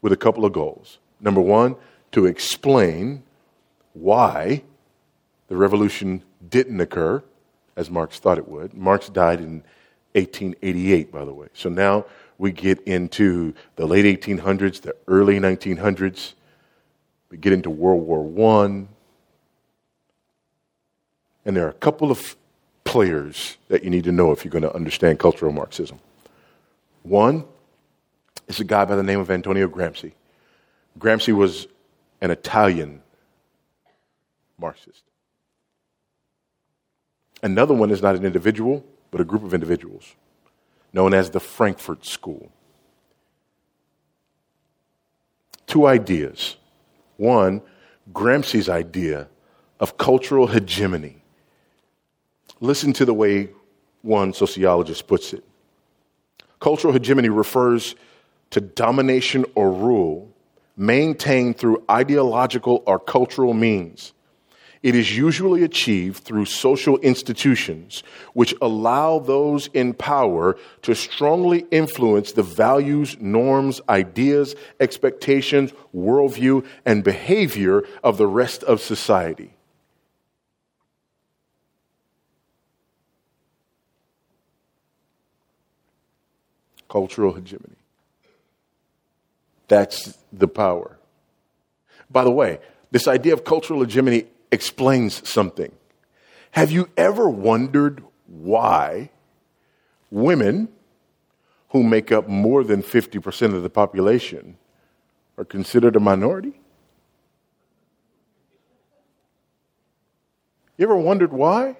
[0.00, 0.98] with a couple of goals.
[1.20, 1.76] Number one,
[2.12, 3.22] to explain
[3.92, 4.62] why
[5.48, 7.22] the revolution didn't occur
[7.76, 8.72] as Marx thought it would.
[8.72, 9.62] Marx died in
[10.16, 11.48] 1888, by the way.
[11.52, 12.06] So now
[12.38, 16.32] we get into the late 1800s, the early 1900s.
[17.30, 18.86] We get into World War I.
[21.44, 22.36] And there are a couple of
[22.84, 25.98] players that you need to know if you're going to understand cultural Marxism.
[27.02, 27.44] One
[28.48, 30.12] is a guy by the name of Antonio Gramsci.
[30.98, 31.66] Gramsci was
[32.20, 33.02] an Italian
[34.58, 35.02] Marxist.
[37.42, 40.14] Another one is not an individual, but a group of individuals,
[40.92, 42.50] known as the Frankfurt School.
[45.66, 46.56] Two ideas.
[47.16, 47.62] One,
[48.12, 49.28] Gramsci's idea
[49.80, 51.22] of cultural hegemony.
[52.60, 53.50] Listen to the way
[54.02, 55.44] one sociologist puts it.
[56.60, 57.94] Cultural hegemony refers
[58.50, 60.32] to domination or rule
[60.76, 64.12] maintained through ideological or cultural means.
[64.82, 68.02] It is usually achieved through social institutions
[68.34, 77.02] which allow those in power to strongly influence the values, norms, ideas, expectations, worldview, and
[77.02, 79.52] behavior of the rest of society.
[86.88, 87.76] Cultural hegemony.
[89.68, 90.98] That's the power.
[92.08, 92.60] By the way,
[92.92, 95.72] this idea of cultural hegemony explains something.
[96.52, 99.10] Have you ever wondered why
[100.10, 100.68] women
[101.70, 104.56] who make up more than 50% of the population
[105.36, 106.60] are considered a minority?
[110.76, 111.76] You ever wondered why?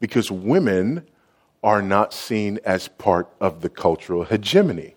[0.00, 1.06] Because women
[1.62, 4.96] are not seen as part of the cultural hegemony.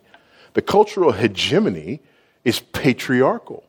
[0.54, 2.02] The cultural hegemony
[2.44, 3.64] is patriarchal.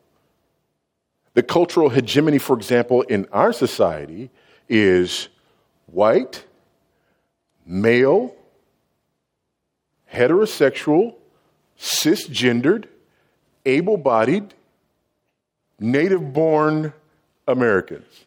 [1.38, 4.28] The cultural hegemony, for example, in our society
[4.68, 5.28] is
[5.86, 6.44] white,
[7.64, 8.34] male,
[10.12, 11.14] heterosexual,
[11.78, 12.86] cisgendered,
[13.64, 14.52] able bodied,
[15.78, 16.92] native born
[17.46, 18.24] Americans.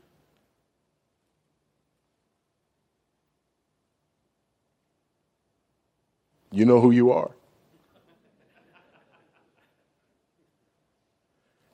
[6.50, 7.32] You know who you are.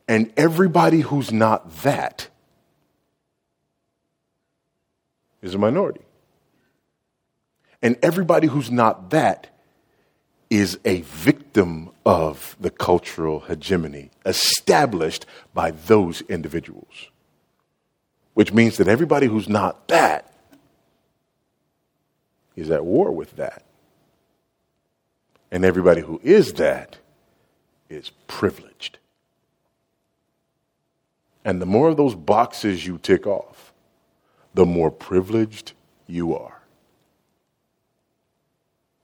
[0.08, 2.30] And everybody who's not that
[5.42, 6.02] is a minority.
[7.82, 9.48] And everybody who's not that
[10.50, 17.10] is a victim of the cultural hegemony established by those individuals.
[18.34, 20.32] Which means that everybody who's not that
[22.56, 23.64] is at war with that.
[25.52, 26.98] And everybody who is that
[27.90, 28.98] is privileged.
[31.48, 33.72] And the more of those boxes you tick off,
[34.54, 35.72] the more privileged
[36.06, 36.62] you are.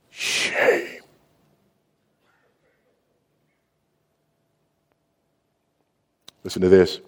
[0.10, 0.99] Shame.
[6.43, 6.99] Listen to this.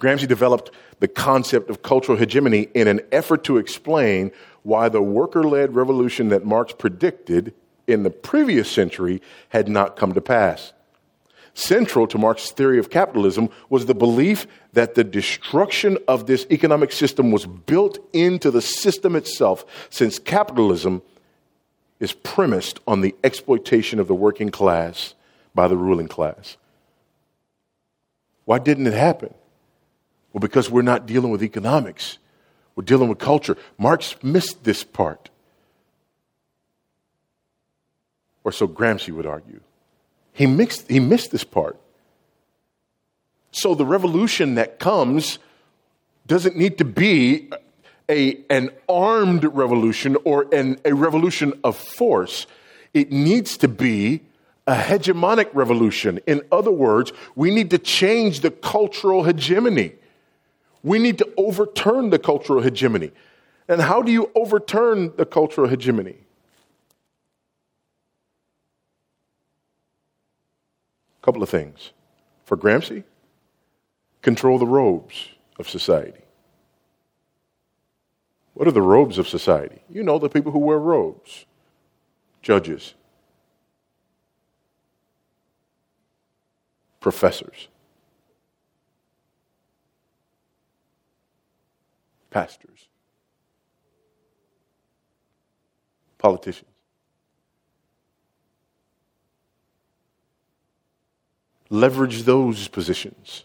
[0.00, 0.70] Gramsci developed
[1.00, 4.30] the concept of cultural hegemony in an effort to explain
[4.62, 7.52] why the worker led revolution that Marx predicted
[7.88, 10.74] in the previous century had not come to pass.
[11.58, 16.92] Central to Marx's theory of capitalism was the belief that the destruction of this economic
[16.92, 21.02] system was built into the system itself, since capitalism
[21.98, 25.14] is premised on the exploitation of the working class
[25.52, 26.56] by the ruling class.
[28.44, 29.34] Why didn't it happen?
[30.32, 32.18] Well, because we're not dealing with economics,
[32.76, 33.56] we're dealing with culture.
[33.78, 35.28] Marx missed this part.
[38.44, 39.60] Or so Gramsci would argue.
[40.38, 41.76] He, mixed, he missed this part.
[43.50, 45.40] So the revolution that comes
[46.28, 47.50] doesn't need to be
[48.08, 52.46] a, an armed revolution or an, a revolution of force.
[52.94, 54.20] It needs to be
[54.68, 56.20] a hegemonic revolution.
[56.24, 59.94] In other words, we need to change the cultural hegemony.
[60.84, 63.10] We need to overturn the cultural hegemony.
[63.66, 66.27] And how do you overturn the cultural hegemony?
[71.28, 71.92] Couple of things.
[72.46, 73.04] For Gramsci,
[74.22, 76.22] control the robes of society.
[78.54, 79.82] What are the robes of society?
[79.90, 81.44] You know, the people who wear robes
[82.40, 82.94] judges,
[86.98, 87.68] professors,
[92.30, 92.88] pastors,
[96.16, 96.77] politicians.
[101.70, 103.44] Leverage those positions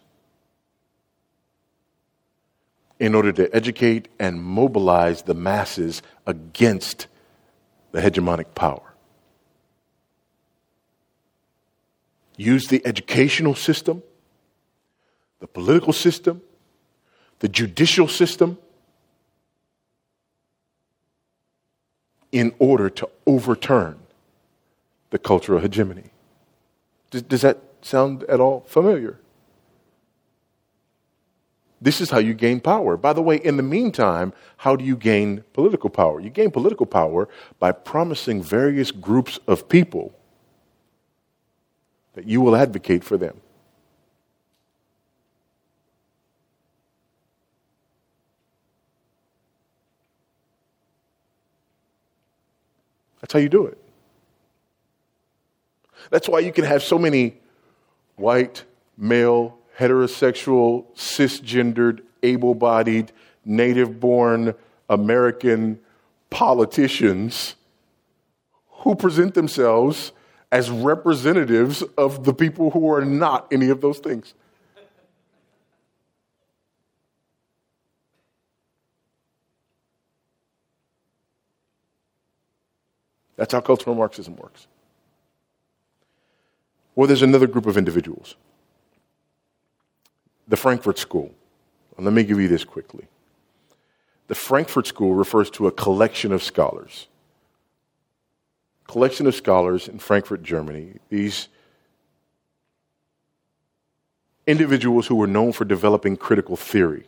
[2.98, 7.06] in order to educate and mobilize the masses against
[7.92, 8.94] the hegemonic power.
[12.36, 14.02] Use the educational system,
[15.40, 16.40] the political system,
[17.40, 18.58] the judicial system
[22.32, 23.98] in order to overturn
[25.10, 26.10] the cultural hegemony.
[27.10, 29.18] Does, does that sound at all familiar?
[31.80, 32.96] This is how you gain power.
[32.96, 36.18] By the way, in the meantime, how do you gain political power?
[36.18, 40.14] You gain political power by promising various groups of people
[42.14, 43.38] that you will advocate for them.
[53.20, 53.78] That's how you do it.
[56.10, 57.36] That's why you can have so many
[58.16, 58.64] white,
[58.96, 63.12] male, heterosexual, cisgendered, able bodied,
[63.44, 64.54] native born
[64.88, 65.78] American
[66.30, 67.54] politicians
[68.68, 70.12] who present themselves
[70.52, 74.34] as representatives of the people who are not any of those things.
[83.36, 84.68] That's how cultural Marxism works.
[86.94, 88.36] Well, there's another group of individuals
[90.46, 91.34] the Frankfurt School.
[91.98, 93.06] let me give you this quickly.
[94.28, 97.08] The Frankfurt School refers to a collection of scholars.
[98.86, 100.94] Collection of scholars in Frankfurt, Germany.
[101.08, 101.48] These
[104.46, 107.04] individuals who were known for developing critical theory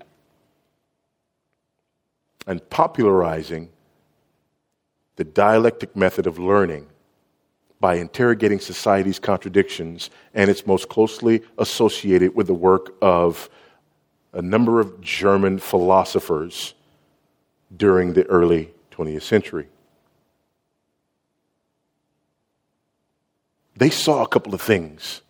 [2.46, 3.68] and popularizing
[5.16, 6.86] the dialectic method of learning
[7.80, 13.50] by interrogating society's contradictions, and it's most closely associated with the work of
[14.32, 16.74] a number of German philosophers
[17.74, 19.68] during the early 20th century.
[23.76, 25.20] They saw a couple of things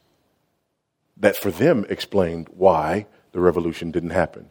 [1.17, 4.51] that for them explained why the revolution didn't happen.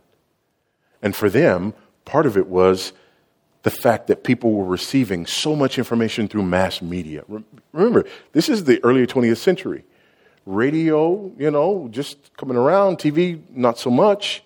[1.02, 2.92] And for them, part of it was
[3.66, 7.24] the fact that people were receiving so much information through mass media.
[7.72, 9.84] Remember, this is the early 20th century.
[10.46, 14.44] Radio, you know, just coming around, TV, not so much.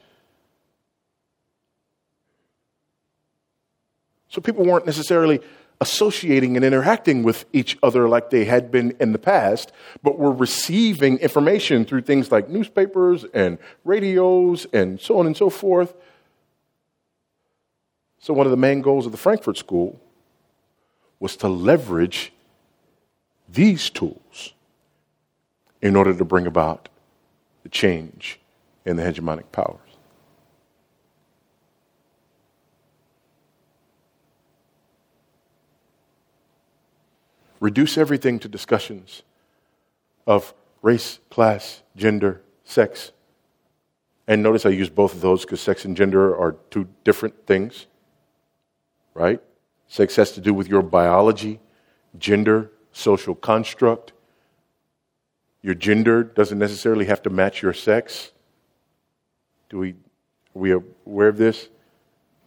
[4.29, 5.41] So people weren't necessarily
[5.81, 10.31] associating and interacting with each other like they had been in the past, but were
[10.31, 15.93] receiving information through things like newspapers and radios and so on and so forth.
[18.19, 19.99] So, one of the main goals of the Frankfurt School
[21.19, 22.33] was to leverage
[23.47, 24.53] these tools
[25.81, 26.89] in order to bring about
[27.63, 28.39] the change
[28.85, 29.79] in the hegemonic powers.
[37.61, 39.23] Reduce everything to discussions
[40.27, 43.11] of race, class, gender, sex.
[44.27, 47.87] And notice I use both of those because sex and gender are two different things
[49.13, 49.41] right?
[49.87, 51.59] Sex has to do with your biology,
[52.17, 54.13] gender, social construct.
[55.61, 58.31] Your gender doesn't necessarily have to match your sex.
[59.69, 59.95] Do we, are
[60.53, 61.69] we aware of this?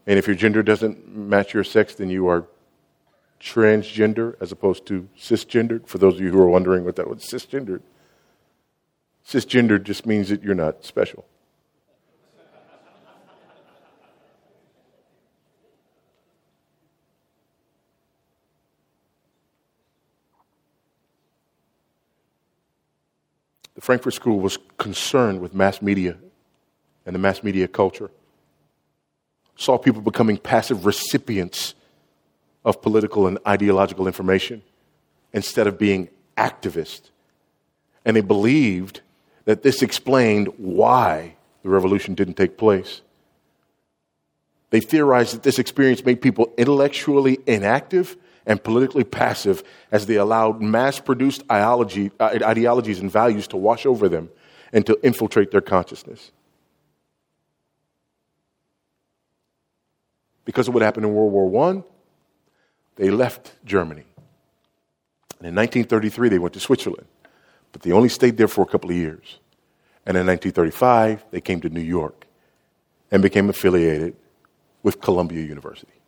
[0.06, 2.46] And if your gender doesn't match your sex, then you are
[3.40, 5.86] transgender as opposed to cisgendered.
[5.86, 7.82] For those of you who are wondering what that was, cisgendered.
[9.26, 11.24] Cisgender just means that you're not special.
[23.82, 26.16] The Frankfurt School was concerned with mass media
[27.04, 28.12] and the mass media culture.
[29.56, 31.74] Saw people becoming passive recipients
[32.64, 34.62] of political and ideological information
[35.32, 37.10] instead of being activists.
[38.04, 39.00] And they believed
[39.46, 43.00] that this explained why the revolution didn't take place.
[44.70, 48.16] They theorized that this experience made people intellectually inactive
[48.46, 51.84] and politically passive as they allowed mass produced uh,
[52.20, 54.30] ideologies and values to wash over them
[54.72, 56.32] and to infiltrate their consciousness.
[60.44, 61.82] Because of what happened in World War I,
[62.96, 64.04] they left Germany.
[65.38, 67.06] And in 1933, they went to Switzerland,
[67.70, 69.38] but they only stayed there for a couple of years.
[70.04, 72.26] And in 1935, they came to New York
[73.10, 74.16] and became affiliated
[74.82, 76.01] with Columbia University.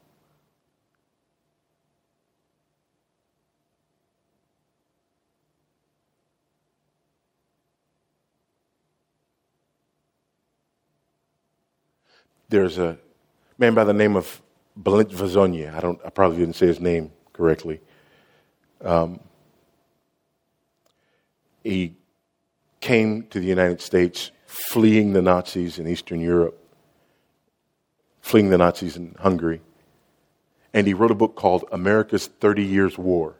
[12.55, 12.97] There's a
[13.59, 14.41] man by the name of
[14.81, 15.75] Balint Vazsonyi.
[15.75, 15.99] I don't.
[16.07, 17.81] I probably didn't say his name correctly.
[18.81, 19.19] Um,
[21.65, 21.97] he
[22.79, 26.57] came to the United States fleeing the Nazis in Eastern Europe,
[28.21, 29.61] fleeing the Nazis in Hungary,
[30.73, 33.35] and he wrote a book called America's 30 Years' War.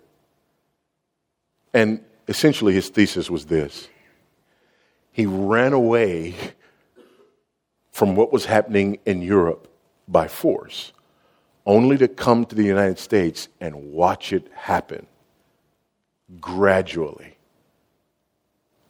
[1.73, 3.89] And essentially, his thesis was this
[5.13, 6.35] he ran away
[7.95, 9.69] from what was happening in Europe
[10.09, 10.93] by force,
[11.65, 15.07] only to come to the United States and watch it happen
[16.41, 17.37] gradually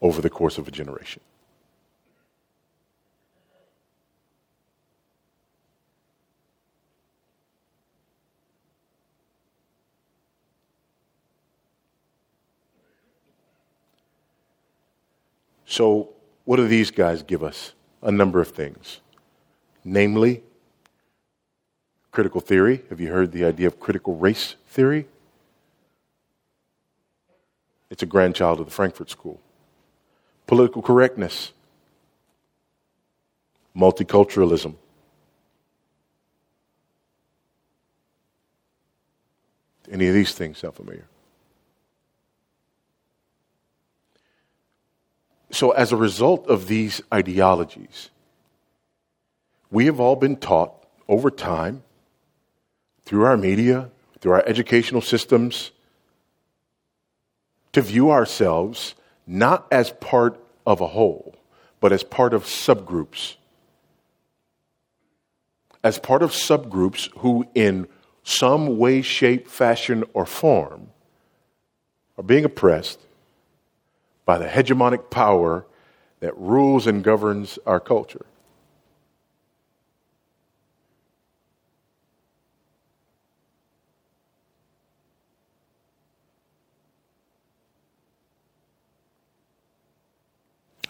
[0.01, 1.21] over the course of a generation.
[15.67, 16.09] So,
[16.47, 17.75] what do these guys give us?
[18.05, 19.01] A number of things.
[19.83, 20.43] Namely,
[22.13, 22.85] critical theory.
[22.91, 25.07] Have you heard the idea of critical race theory?
[27.91, 29.41] It's a grandchild of the Frankfurt School.
[30.47, 31.53] Political correctness,
[33.75, 34.75] multiculturalism.
[39.91, 41.07] Any of these things sound familiar?
[45.55, 48.11] So, as a result of these ideologies,
[49.71, 50.73] we have all been taught
[51.07, 51.85] over time
[53.05, 53.89] through our media,
[54.19, 55.71] through our educational systems,
[57.73, 58.97] to view ourselves
[59.29, 61.37] not as part of a whole,
[61.81, 63.37] but as part of subgroups.
[65.85, 67.87] As part of subgroups who, in
[68.25, 70.89] some way, shape, fashion, or form,
[72.19, 72.99] are being oppressed
[74.25, 75.67] by the hegemonic power
[76.21, 78.25] that rules and governs our culture.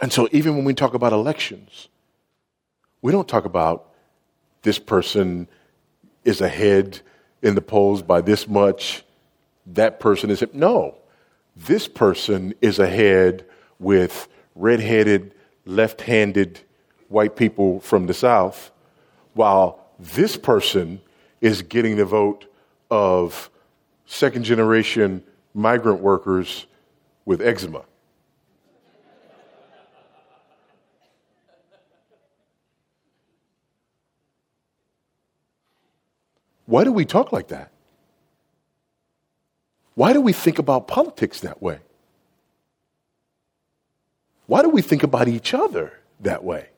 [0.01, 1.89] And so, even when we talk about elections,
[3.01, 3.91] we don't talk about
[4.63, 5.49] this person
[6.25, 7.01] is ahead
[7.43, 9.03] in the polls by this much,
[9.67, 10.45] that person is.
[10.53, 10.97] No,
[11.57, 13.45] this person is ahead
[13.79, 15.35] with redheaded,
[15.65, 16.61] left handed
[17.09, 18.71] white people from the South,
[19.35, 21.01] while this person
[21.41, 22.47] is getting the vote
[22.91, 23.51] of
[24.07, 25.23] second generation
[25.55, 26.67] migrant workers
[27.25, 27.85] with eczema.
[36.67, 37.74] Why do we talk like that?
[39.95, 41.79] Why do we think about politics that way?
[44.47, 46.69] Why do we think about each other that way?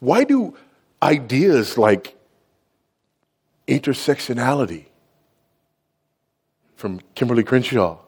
[0.00, 0.56] Why do
[1.02, 2.16] ideas like
[3.66, 4.86] intersectionality
[6.76, 7.98] from Kimberlé Crenshaw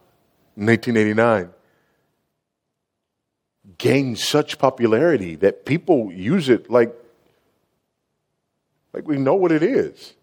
[0.56, 1.50] in 1989
[3.78, 6.94] gain such popularity that people use it like
[8.92, 10.14] like we know what it is.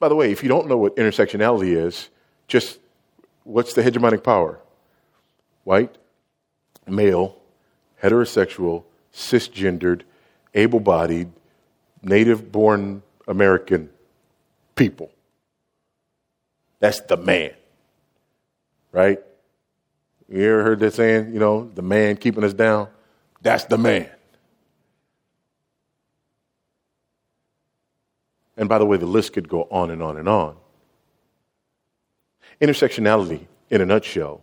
[0.00, 2.08] By the way, if you don't know what intersectionality is,
[2.48, 2.80] just
[3.44, 4.58] what's the hegemonic power?
[5.64, 5.96] White,
[6.86, 7.36] male,
[8.02, 8.84] heterosexual,
[9.14, 10.02] cisgendered,
[10.54, 11.30] able bodied,
[12.02, 13.90] native born American
[14.74, 15.10] people.
[16.78, 17.52] That's the man.
[18.92, 19.20] Right?
[20.30, 22.88] You ever heard that saying, you know, the man keeping us down?
[23.42, 24.08] That's the man.
[28.60, 30.54] And by the way, the list could go on and on and on.
[32.60, 34.42] Intersectionality, in a nutshell,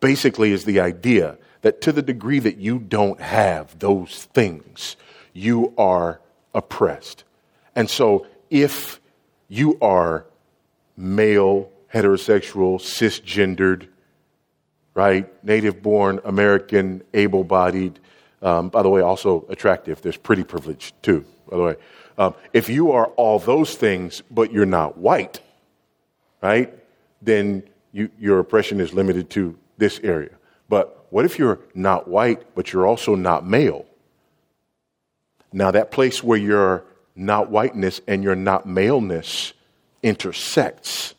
[0.00, 4.96] basically is the idea that to the degree that you don't have those things,
[5.34, 6.22] you are
[6.54, 7.24] oppressed.
[7.74, 8.98] And so if
[9.48, 10.24] you are
[10.96, 13.88] male, heterosexual, cisgendered,
[14.94, 17.98] right, native born, American, able bodied,
[18.40, 20.00] um, by the way, also attractive.
[20.00, 21.76] There's pretty privilege too, by the way.
[22.18, 25.40] Um, if you are all those things, but you're not white,
[26.42, 26.72] right,
[27.20, 27.62] then
[27.92, 30.30] you, your oppression is limited to this area.
[30.68, 33.86] But what if you're not white, but you're also not male?
[35.52, 39.52] Now, that place where your not whiteness and your not maleness
[40.02, 41.14] intersects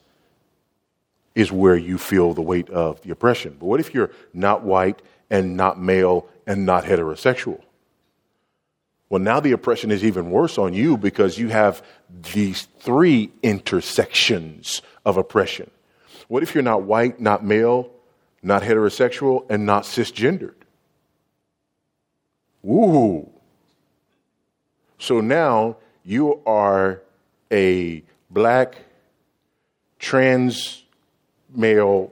[1.33, 3.55] is where you feel the weight of the oppression.
[3.59, 7.61] But what if you're not white and not male and not heterosexual?
[9.09, 11.81] Well, now the oppression is even worse on you because you have
[12.33, 15.71] these three intersections of oppression.
[16.27, 17.89] What if you're not white, not male,
[18.43, 20.55] not heterosexual, and not cisgendered?
[22.65, 23.29] Ooh.
[24.99, 27.01] So now you are
[27.49, 28.75] a black,
[29.99, 30.83] trans
[31.55, 32.11] male,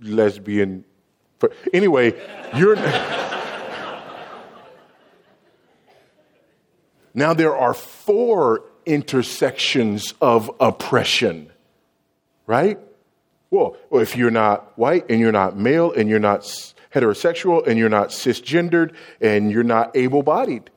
[0.00, 0.84] lesbian.
[1.72, 2.14] Anyway,
[2.56, 2.76] you're.
[7.14, 11.50] now there are four intersections of oppression,
[12.46, 12.78] right?
[13.50, 16.42] Well, if you're not white and you're not male and you're not
[16.94, 20.70] heterosexual and you're not cisgendered and you're not able bodied,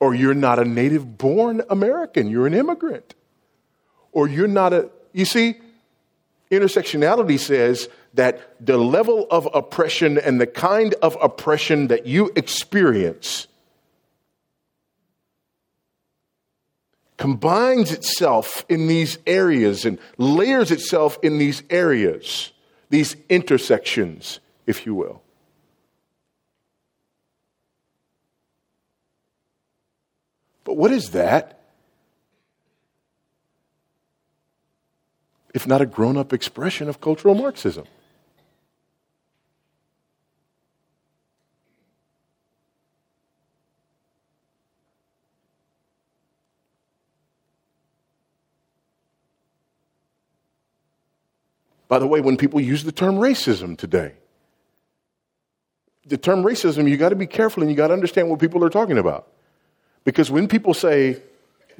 [0.00, 3.14] or you're not a native born American, you're an immigrant,
[4.12, 5.56] or you're not a, you see,
[6.50, 13.48] intersectionality says that the level of oppression and the kind of oppression that you experience
[17.16, 22.52] combines itself in these areas and layers itself in these areas,
[22.90, 25.22] these intersections, if you will.
[30.64, 31.60] But what is that?
[35.52, 37.84] If not a grown up expression of cultural Marxism?
[51.94, 54.14] By the way, when people use the term racism today,
[56.04, 58.64] the term racism, you got to be careful and you got to understand what people
[58.64, 59.28] are talking about.
[60.02, 61.22] Because when people say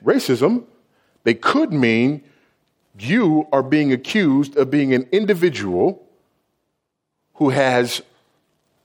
[0.05, 0.67] racism,
[1.25, 2.23] they could mean
[2.97, 6.07] you are being accused of being an individual
[7.33, 8.01] who has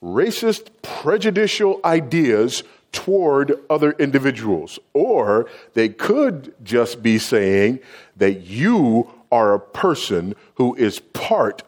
[0.01, 4.79] racist, prejudicial ideas toward other individuals.
[4.95, 7.81] Or they could just be saying
[8.17, 11.63] that you are a person who is part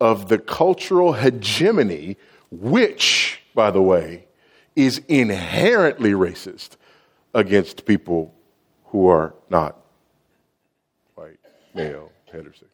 [0.00, 2.16] of the cultural hegemony,
[2.50, 4.26] which, by the way,
[4.74, 6.76] is inherently racist
[7.34, 8.34] against people
[8.86, 9.76] who are not
[11.14, 11.38] white,
[11.74, 12.64] male, heterosexual.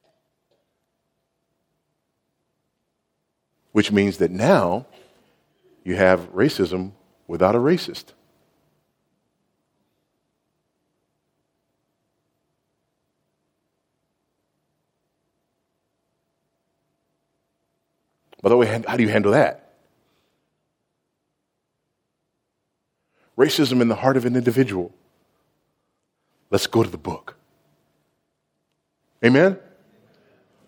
[3.70, 4.86] Which means that now
[5.84, 6.92] you have racism
[7.26, 8.12] without a racist.
[18.42, 19.62] By the way, how do you handle that?
[23.36, 24.92] racism in the heart of an individual.
[26.50, 27.36] Let's go to the book.
[29.24, 29.58] Amen?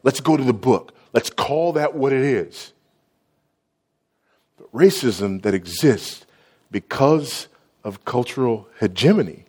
[0.02, 0.94] Let's go to the book.
[1.12, 2.72] Let's call that what it is.
[4.56, 6.26] But racism that exists
[6.70, 7.48] because
[7.82, 9.44] of cultural hegemony.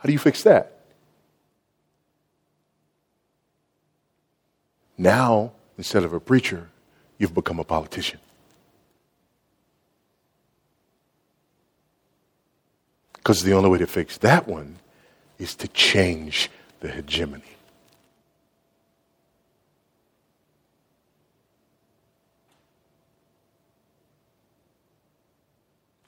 [0.00, 0.80] How do you fix that?
[4.96, 6.68] Now, instead of a preacher,
[7.18, 8.18] you've become a politician.
[13.12, 14.76] Because the only way to fix that one
[15.38, 17.42] is to change the hegemony.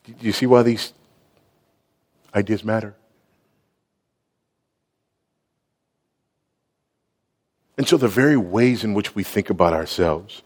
[0.05, 0.95] Do you see why these
[2.35, 2.95] ideas matter?
[7.77, 10.43] And so, the very ways in which we think about ourselves,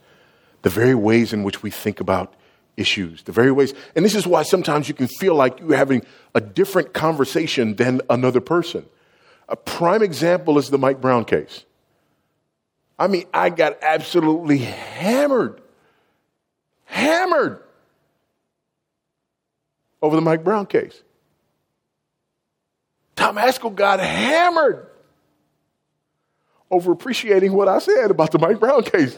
[0.62, 2.34] the very ways in which we think about
[2.76, 3.74] issues, the very ways.
[3.94, 6.04] And this is why sometimes you can feel like you're having
[6.34, 8.86] a different conversation than another person.
[9.48, 11.64] A prime example is the Mike Brown case.
[12.98, 15.60] I mean, I got absolutely hammered,
[16.84, 17.62] hammered
[20.00, 21.02] over the Mike Brown case.
[23.16, 24.86] Tom Ascol got hammered
[26.70, 29.16] over appreciating what I said about the Mike Brown case.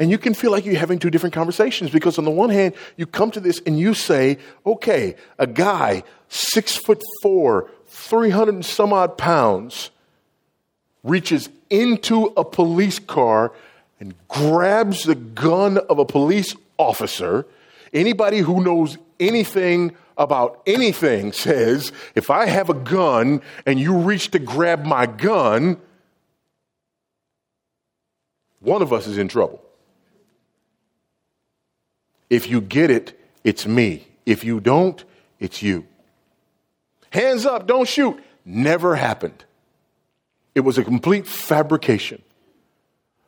[0.00, 2.72] And you can feel like you're having two different conversations because, on the one hand,
[2.96, 8.64] you come to this and you say, okay, a guy, six foot four, 300 and
[8.64, 9.90] some odd pounds,
[11.04, 13.52] reaches into a police car
[14.00, 17.46] and grabs the gun of a police officer.
[17.92, 24.30] Anybody who knows anything about anything says, if I have a gun and you reach
[24.32, 25.78] to grab my gun,
[28.60, 29.62] one of us is in trouble.
[32.28, 34.06] If you get it, it's me.
[34.26, 35.02] If you don't,
[35.40, 35.86] it's you.
[37.08, 38.22] Hands up, don't shoot.
[38.44, 39.44] Never happened.
[40.54, 42.22] It was a complete fabrication.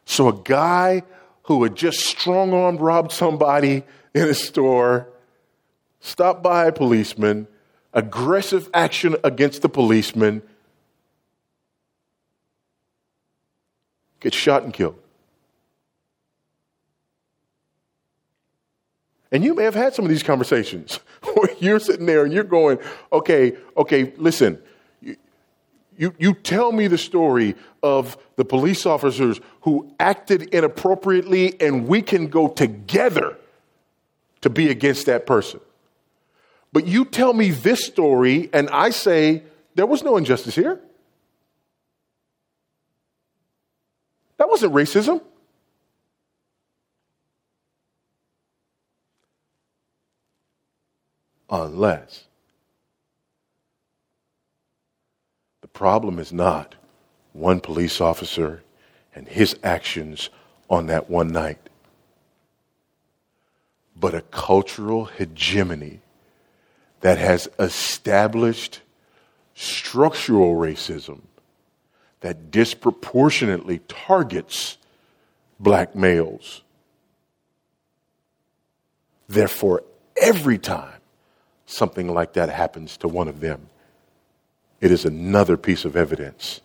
[0.05, 1.05] So a guy
[1.45, 3.83] who had just strong armed robbed somebody
[4.15, 5.09] in a store,
[6.03, 7.47] stopped by a policeman,
[7.95, 10.43] aggressive action against the policeman,
[14.21, 14.99] gets shot and killed.
[19.31, 20.97] And you may have had some of these conversations
[21.35, 22.79] where you're sitting there and you're going,
[23.13, 24.59] okay, okay, listen,
[25.01, 25.17] you,
[25.97, 32.03] you, you tell me the story of the police officers who acted inappropriately, and we
[32.03, 33.39] can go together
[34.41, 35.61] to be against that person.
[36.73, 39.43] But you tell me this story, and I say,
[39.75, 40.81] there was no injustice here.
[44.39, 45.21] That wasn't racism.
[51.53, 52.25] unless
[55.61, 56.75] the problem is not
[57.35, 58.63] one police officer
[59.15, 60.31] and his actions
[60.71, 61.69] on that one night,
[63.95, 66.01] but a cultural hegemony
[67.03, 68.81] that has established
[69.55, 71.21] structural racism
[72.21, 74.79] that disproportionately targets
[75.61, 76.63] black males.
[79.29, 79.83] Therefore,
[80.21, 81.01] every time
[81.67, 83.69] something like that happens to one of them,
[84.81, 86.61] it is another piece of evidence.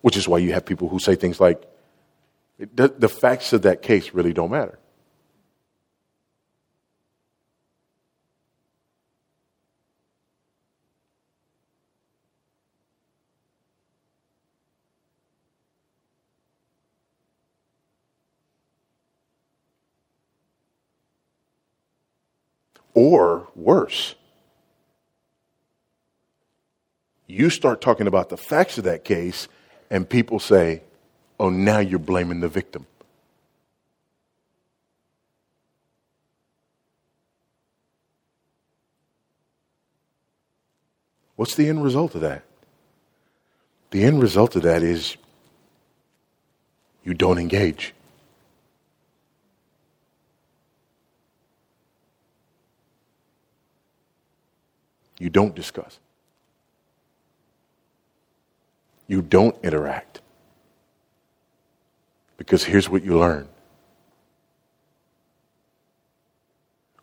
[0.00, 1.62] Which is why you have people who say things like,
[2.58, 4.78] the, facts of that case really don't matter.
[23.00, 24.16] Or worse,
[27.28, 29.46] you start talking about the facts of that case,
[29.88, 30.82] and people say,
[31.38, 32.88] oh, now you're blaming the victim.
[41.36, 42.42] What's the end result of that?
[43.92, 45.16] The end result of that is
[47.04, 47.94] you don't engage.
[55.18, 55.98] You don't discuss.
[59.06, 60.20] You don't interact.
[62.36, 63.48] Because here's what you learn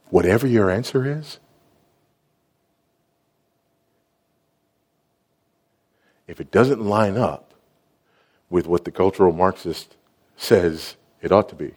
[0.10, 1.40] whatever your answer is,
[6.26, 7.54] if it doesn't line up
[8.50, 9.98] with what the cultural Marxist
[10.38, 11.74] says it ought to be,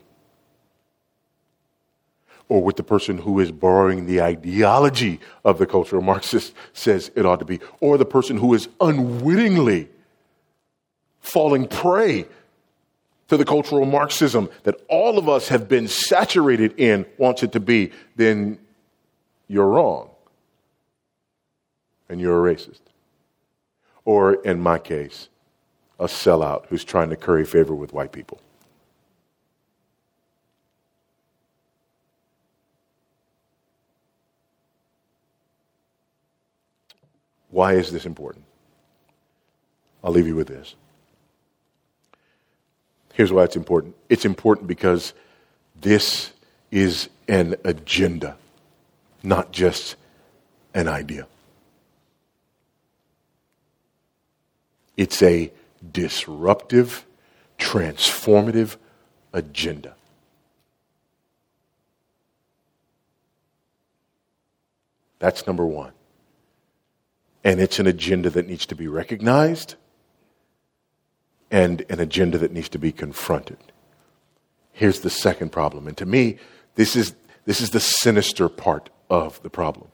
[2.49, 7.27] or with the person who is borrowing the ideology of the cultural Marxist says it
[7.27, 9.89] ought to be, or the person who is unwittingly
[11.21, 12.27] falling prey
[13.29, 17.61] to the cultural Marxism that all of us have been saturated in wants it to
[17.61, 18.59] be, then
[19.47, 20.11] you're wrong.
[22.09, 22.81] And you're a racist.
[24.07, 25.29] Or, in my case,
[26.01, 28.41] a sellout who's trying to curry favor with white people.
[37.59, 38.45] Why is this important?
[40.05, 40.77] I'll leave you with this.
[43.15, 45.13] Here's why it's important it's important because
[45.81, 46.31] this
[46.71, 48.37] is an agenda,
[49.25, 49.97] not just
[50.73, 51.27] an idea.
[54.97, 55.51] It's a
[55.91, 57.05] disruptive,
[57.59, 58.77] transformative
[59.33, 59.97] agenda.
[65.19, 65.98] That's number one.
[67.45, 69.77] And it's an agenda that needs to be recognized
[71.51, 73.59] and an agenda that needs to be confronted.
[74.73, 75.87] Here's the second problem.
[75.87, 76.39] And to me,
[76.75, 77.15] this is,
[77.45, 79.89] this is the sinister part of the problem.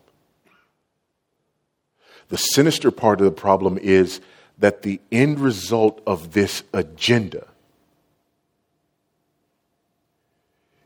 [2.28, 4.20] The sinister part of the problem is
[4.59, 7.47] that the end result of this agenda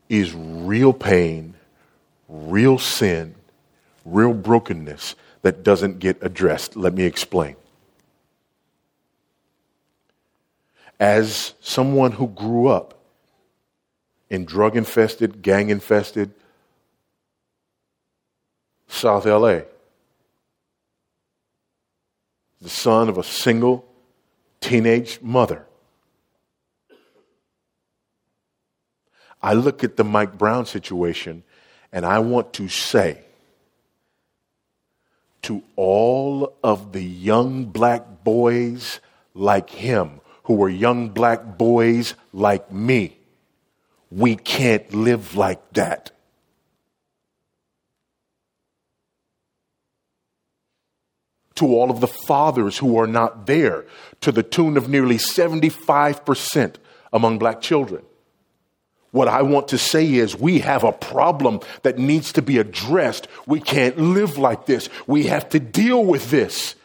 [0.07, 1.53] is real pain,
[2.27, 3.35] real sin,
[4.05, 6.75] real brokenness that doesn't get addressed.
[6.75, 7.55] Let me explain.
[10.99, 12.99] As someone who grew up
[14.29, 16.33] in drug infested, gang infested
[18.87, 19.61] South LA,
[22.61, 23.85] the son of a single
[24.59, 25.65] teenage mother.
[29.41, 31.43] I look at the Mike Brown situation
[31.93, 33.23] and I want to say
[35.43, 38.99] to all of the young black boys
[39.33, 43.17] like him, who were young black boys like me,
[44.11, 46.11] we can't live like that.
[51.55, 53.85] To all of the fathers who are not there,
[54.21, 56.75] to the tune of nearly 75%
[57.11, 58.03] among black children.
[59.11, 63.27] What I want to say is we have a problem that needs to be addressed.
[63.47, 64.87] We can't live like this.
[65.07, 66.75] We have to deal with this.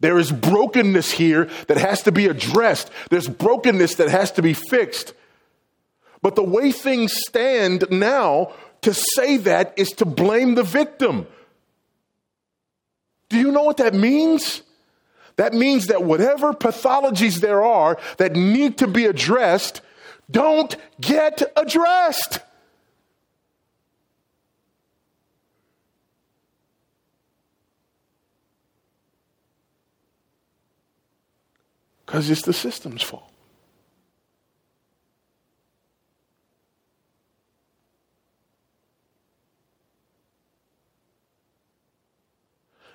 [0.00, 2.90] There is brokenness here that has to be addressed.
[3.10, 5.14] There's brokenness that has to be fixed.
[6.20, 8.52] But the way things stand now,
[8.82, 11.26] to say that is to blame the victim.
[13.28, 14.62] Do you know what that means?
[15.36, 19.80] That means that whatever pathologies there are that need to be addressed,
[20.30, 22.38] don't get addressed.
[32.06, 33.32] Because it's the system's fault.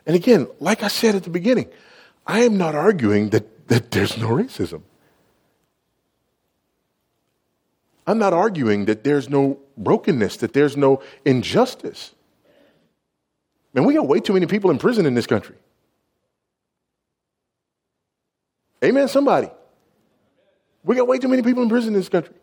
[0.05, 1.69] And again, like I said at the beginning,
[2.25, 4.83] I am not arguing that, that there's no racism.
[8.07, 12.15] I'm not arguing that there's no brokenness, that there's no injustice.
[13.73, 15.55] Man, we got way too many people in prison in this country.
[18.81, 19.49] Amen, somebody.
[20.85, 22.33] We got way too many people in prison in this country.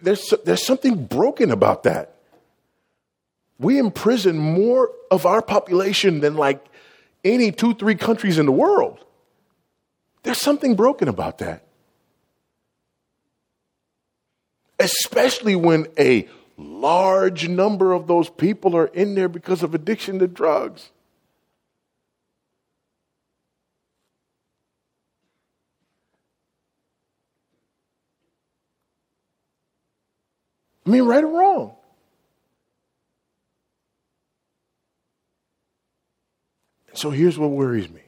[0.00, 2.16] There's, there's something broken about that.
[3.58, 6.64] We imprison more of our population than like
[7.24, 9.04] any two, three countries in the world.
[10.22, 11.66] There's something broken about that
[14.82, 20.26] especially when a large number of those people are in there because of addiction to
[20.26, 20.90] drugs.
[30.84, 31.76] I mean, right or wrong.
[36.94, 38.02] So here's what worries me.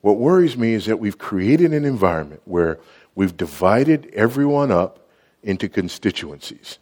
[0.00, 2.78] What worries me is that we've created an environment where
[3.14, 5.05] we've divided everyone up
[5.46, 6.78] into constituencies.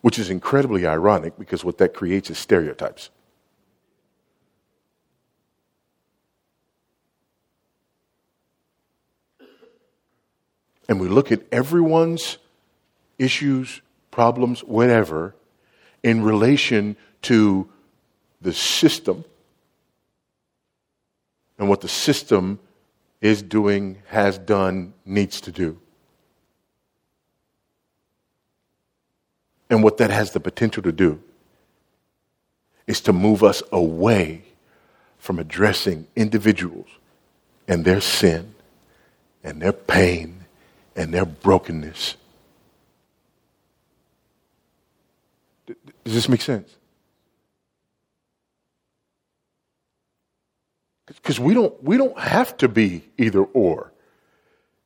[0.00, 3.10] Which is incredibly ironic because what that creates is stereotypes.
[10.88, 12.38] And we look at everyone's
[13.18, 13.80] issues,
[14.10, 15.34] problems, whatever,
[16.04, 17.68] in relation to
[18.40, 19.24] the system
[21.58, 22.60] and what the system
[23.24, 25.80] is doing, has done, needs to do.
[29.70, 31.22] And what that has the potential to do
[32.86, 34.42] is to move us away
[35.16, 36.86] from addressing individuals
[37.66, 38.54] and their sin
[39.42, 40.44] and their pain
[40.94, 42.16] and their brokenness.
[45.66, 46.76] Does this make sense?
[51.06, 53.92] Because we don't, we don't have to be either or.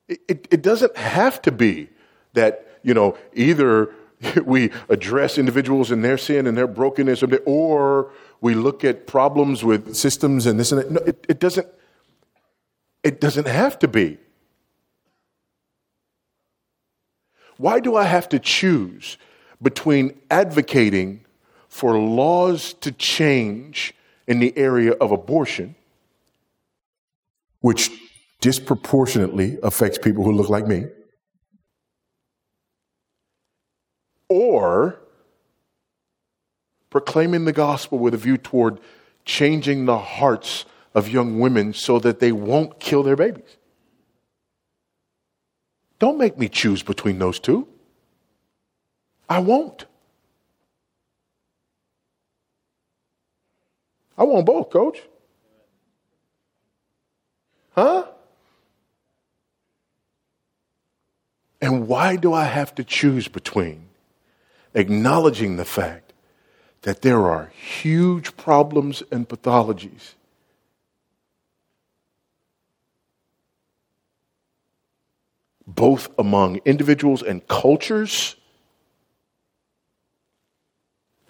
[0.08, 1.90] It, it, it doesn't have to be
[2.34, 3.94] that, you know, either
[4.44, 8.10] we address individuals in their sin and their brokenness, or
[8.40, 10.90] we look at problems with systems and this and that.
[10.90, 11.66] No, it, it doesn't.
[13.04, 14.18] It doesn't have to be.
[17.56, 19.18] Why do I have to choose
[19.62, 21.24] between advocating
[21.68, 23.94] for laws to change
[24.26, 25.74] in the area of abortion,
[27.60, 27.90] which
[28.40, 30.84] disproportionately affects people who look like me,
[34.28, 35.00] or
[36.90, 38.78] proclaiming the gospel with a view toward
[39.24, 43.56] changing the hearts of young women so that they won't kill their babies.
[45.98, 47.66] Don't make me choose between those two.
[49.28, 49.84] I won't.
[54.16, 55.00] I want both, coach.
[57.78, 58.06] Huh?
[61.60, 63.86] And why do I have to choose between
[64.74, 66.12] acknowledging the fact
[66.82, 70.14] that there are huge problems and pathologies
[75.68, 78.34] both among individuals and cultures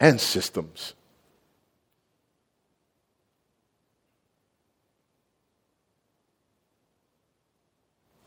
[0.00, 0.94] and systems.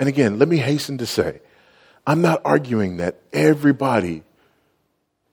[0.01, 1.41] And again, let me hasten to say,
[2.07, 4.23] I'm not arguing that everybody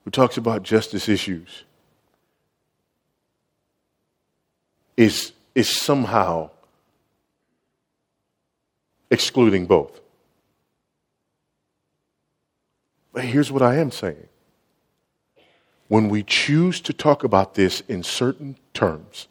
[0.04, 1.64] who talks about justice issues
[4.94, 6.50] is, is somehow
[9.10, 10.02] excluding both.
[13.14, 14.28] But here's what I am saying.
[15.88, 19.28] When we choose to talk about this in certain terms,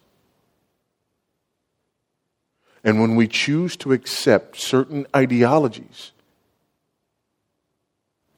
[2.84, 6.12] and when we choose to accept certain ideologies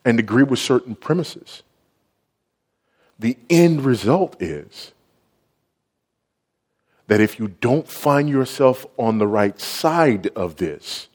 [0.06, 1.64] and agree with certain premises,
[3.18, 4.94] the end result is
[7.08, 11.08] that if you don't find yourself on the right side of this,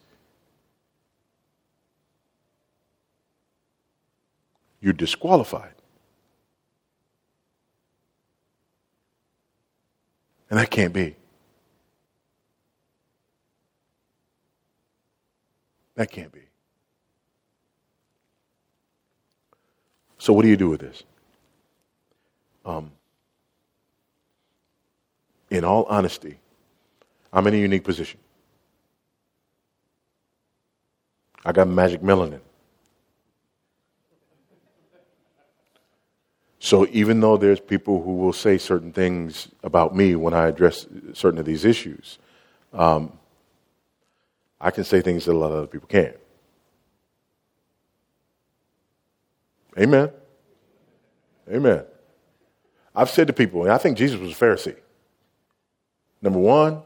[4.80, 5.72] you're disqualified.
[10.50, 11.16] And that can't be.
[15.96, 16.40] That can't be.
[20.18, 21.02] So, what do you do with this?
[22.64, 22.90] Um,
[25.50, 26.38] in all honesty,
[27.32, 28.18] I'm in a unique position.
[31.44, 32.40] I got magic melanin.
[36.64, 40.86] So even though there's people who will say certain things about me when I address
[41.12, 42.18] certain of these issues,
[42.72, 43.12] um,
[44.64, 46.16] I can say things that a lot of other people can't.
[49.78, 50.10] Amen.
[51.52, 51.84] Amen.
[52.94, 54.76] I've said to people, and I think Jesus was a Pharisee.
[56.22, 56.80] Number one,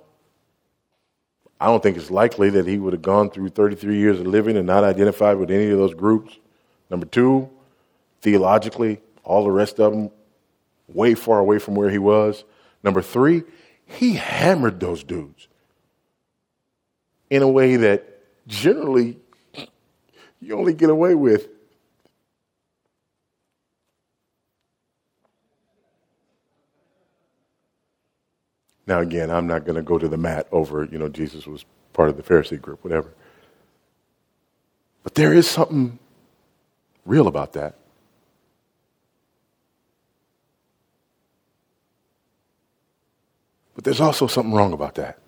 [1.60, 4.56] I don't think it's likely that he would have gone through 33 years of living
[4.56, 6.36] and not identified with any of those groups.
[6.90, 7.48] Number two,
[8.22, 10.10] theologically, all the rest of them
[10.88, 12.42] way far away from where he was.
[12.82, 13.44] Number three,
[13.86, 15.46] he hammered those dudes
[17.30, 19.18] in a way that generally
[20.40, 21.48] you only get away with.
[28.86, 31.66] Now, again, I'm not going to go to the mat over, you know, Jesus was
[31.92, 33.12] part of the Pharisee group, whatever.
[35.02, 35.98] But there is something
[37.04, 37.74] real about that.
[43.74, 45.18] But there's also something wrong about that.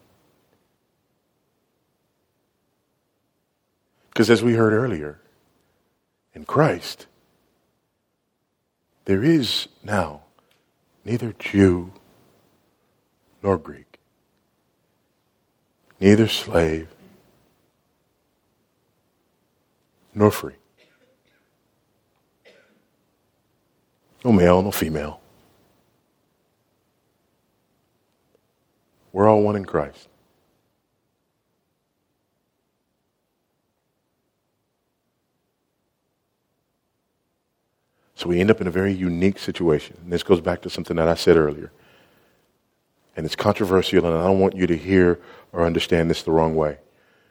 [4.21, 5.19] Because as we heard earlier,
[6.35, 7.07] in Christ,
[9.07, 10.25] there is now
[11.07, 11.91] neither Jew
[13.43, 13.99] nor Greek,
[15.99, 16.89] neither slave
[20.15, 20.57] nor free,
[24.23, 25.19] no male, no female.
[29.15, 30.10] We're all one in Christ.
[38.21, 39.97] So we end up in a very unique situation.
[40.03, 41.73] And this goes back to something that I said earlier.
[43.17, 45.19] And it's controversial, and I don't want you to hear
[45.55, 46.77] or understand this the wrong way.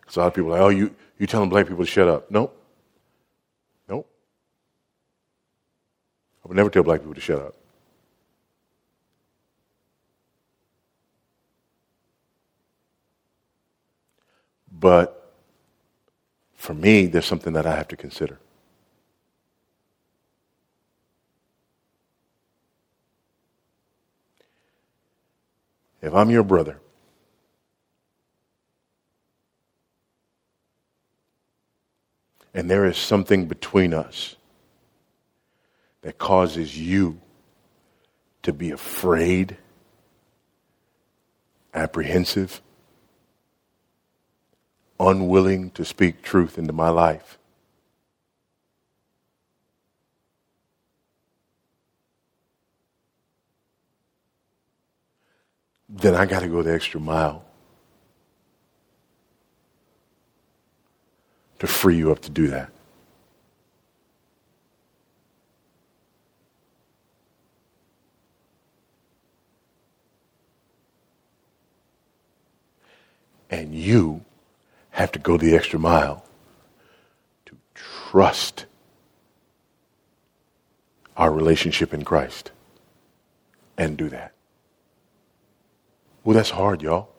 [0.02, 2.08] Because a lot of people are like, oh, you, you telling black people to shut
[2.08, 2.32] up.
[2.32, 2.60] Nope.
[3.88, 4.10] Nope.
[6.44, 7.54] I would never tell black people to shut up.
[14.72, 15.36] But
[16.56, 18.40] for me, there's something that I have to consider.
[26.02, 26.80] If I'm your brother,
[32.54, 34.36] and there is something between us
[36.02, 37.20] that causes you
[38.44, 39.58] to be afraid,
[41.74, 42.62] apprehensive,
[45.00, 47.39] unwilling to speak truth into my life.
[55.90, 57.44] Then I got to go the extra mile
[61.58, 62.72] to free you up to do that.
[73.50, 74.24] And you
[74.92, 76.24] have to go the extra mile
[77.48, 78.68] to trust
[81.18, 82.52] our relationship in Christ
[83.76, 84.34] and do that.
[86.30, 87.10] Well, that's hard, y'all.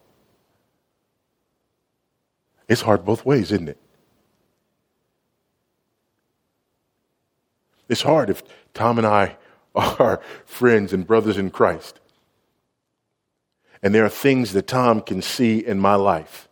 [2.69, 3.81] It's hard both ways, isn't it?
[7.89, 9.37] It's hard if Tom and I
[9.75, 11.99] are friends and brothers in Christ.
[13.83, 16.49] And there are things that Tom can see in my life.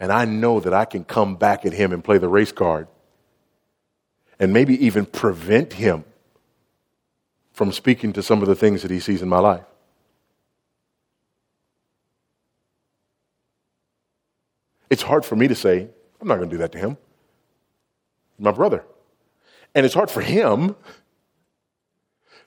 [0.00, 2.88] And I know that I can come back at him and play the race card.
[4.40, 6.04] And maybe even prevent him
[7.58, 9.64] from speaking to some of the things that he sees in my life.
[14.88, 15.88] It's hard for me to say,
[16.20, 16.96] I'm not going to do that to him
[18.38, 18.84] my brother.
[19.74, 20.76] And it's hard for him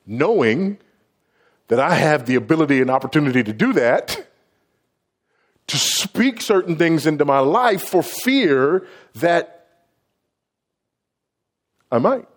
[0.06, 0.78] knowing
[1.68, 4.30] that I have the ability and opportunity to do that,
[5.68, 9.68] to speak certain things into my life for fear that
[11.92, 12.30] I might.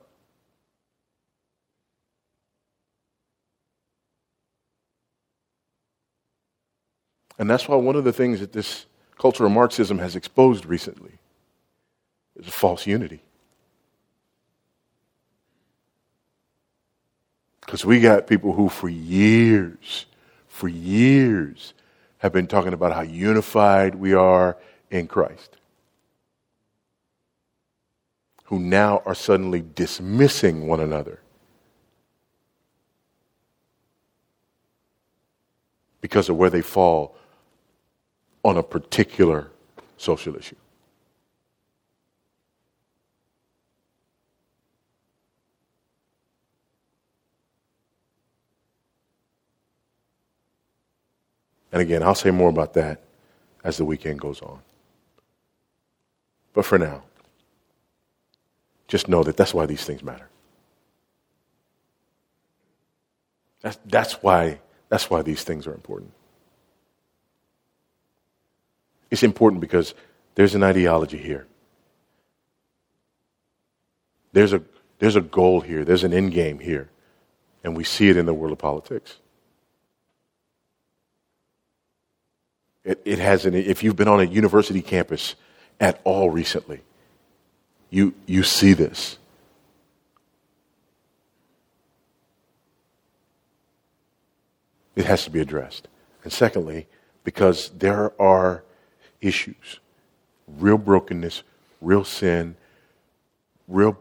[7.39, 8.87] And that's why one of the things that this
[9.18, 11.12] cultural Marxism has exposed recently
[12.37, 13.22] is a false unity.
[17.61, 20.07] Because we got people who, for years,
[20.49, 21.74] for years,
[22.18, 24.57] have been talking about how unified we are
[24.91, 25.57] in Christ,
[28.45, 31.20] who now are suddenly dismissing one another
[36.01, 37.16] because of where they fall
[38.45, 39.51] on a particular
[39.97, 40.55] social issue.
[51.72, 53.03] And again, I'll say more about that
[53.64, 54.61] as the weekend goes on.
[56.53, 57.03] But for now,
[58.86, 60.28] just know that that's why these things matter.
[63.61, 66.12] That's, that's, why, that's why these things are important.
[69.11, 69.95] It's important because
[70.35, 71.47] there's an ideology here.
[74.33, 74.63] There's a,
[74.99, 75.85] there's a goal here.
[75.85, 76.91] There's an end game here.
[77.63, 79.17] And we see it in the world of politics.
[82.85, 85.37] It, it has an, if you've been on a university campus
[85.81, 86.83] at all recently,
[87.91, 89.19] you, you see this.
[94.97, 95.89] It has to be addressed.
[96.25, 96.87] And secondly,
[97.23, 98.64] because there are
[99.25, 99.81] issues,
[100.47, 101.43] real brokenness,
[101.81, 102.57] real sin,
[103.66, 103.99] real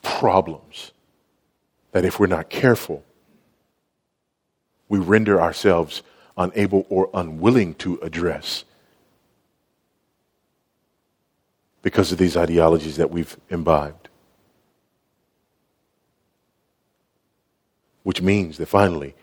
[0.00, 0.92] problems
[1.92, 3.04] that if we're not careful,
[4.88, 6.02] we render ourselves
[6.36, 8.64] unable or unwilling to address
[11.82, 14.08] because of these ideologies that we've imbibed.
[18.02, 19.14] Which means that finally,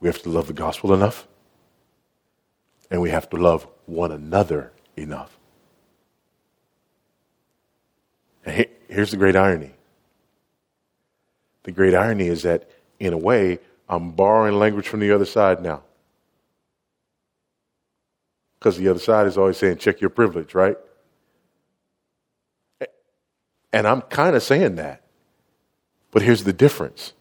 [0.00, 1.26] we have to love the gospel enough
[2.90, 5.36] and we have to love one another enough.
[8.44, 9.72] And here's the great irony.
[11.64, 12.70] The great irony is that,
[13.00, 13.58] in a way,
[13.88, 15.82] I'm borrowing language from the other side now.
[18.58, 20.76] Because the other side is always saying, check your privilege, right?
[23.72, 25.02] And I'm kind of saying that.
[26.10, 27.12] But here's the difference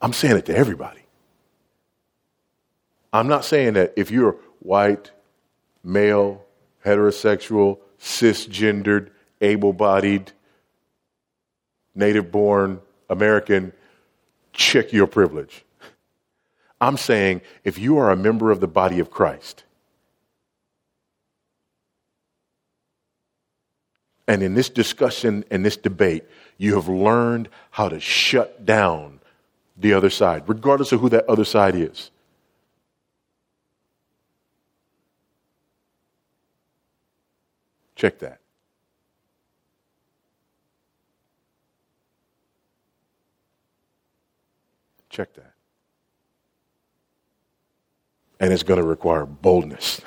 [0.00, 0.99] I'm saying it to everybody.
[3.12, 5.10] I'm not saying that if you're white,
[5.82, 6.44] male,
[6.84, 10.32] heterosexual, cisgendered, able bodied,
[11.94, 13.72] native born American,
[14.52, 15.64] check your privilege.
[16.80, 19.64] I'm saying if you are a member of the body of Christ,
[24.26, 26.24] and in this discussion and this debate,
[26.56, 29.18] you have learned how to shut down
[29.76, 32.10] the other side, regardless of who that other side is.
[38.00, 38.40] Check that.
[45.10, 45.52] Check that.
[48.40, 50.00] And it's going to require boldness,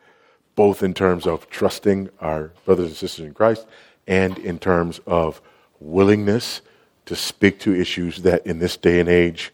[0.54, 3.66] both in terms of trusting our brothers and sisters in Christ
[4.06, 5.42] and in terms of
[5.80, 6.62] willingness
[7.04, 9.52] to speak to issues that in this day and age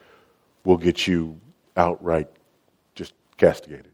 [0.65, 1.41] will get you
[1.77, 2.29] outright
[2.95, 3.90] just castigated.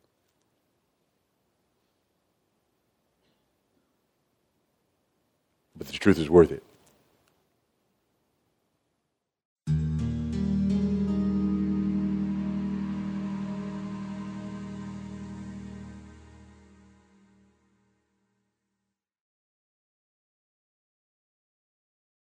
[5.77, 6.63] But the truth is worth it.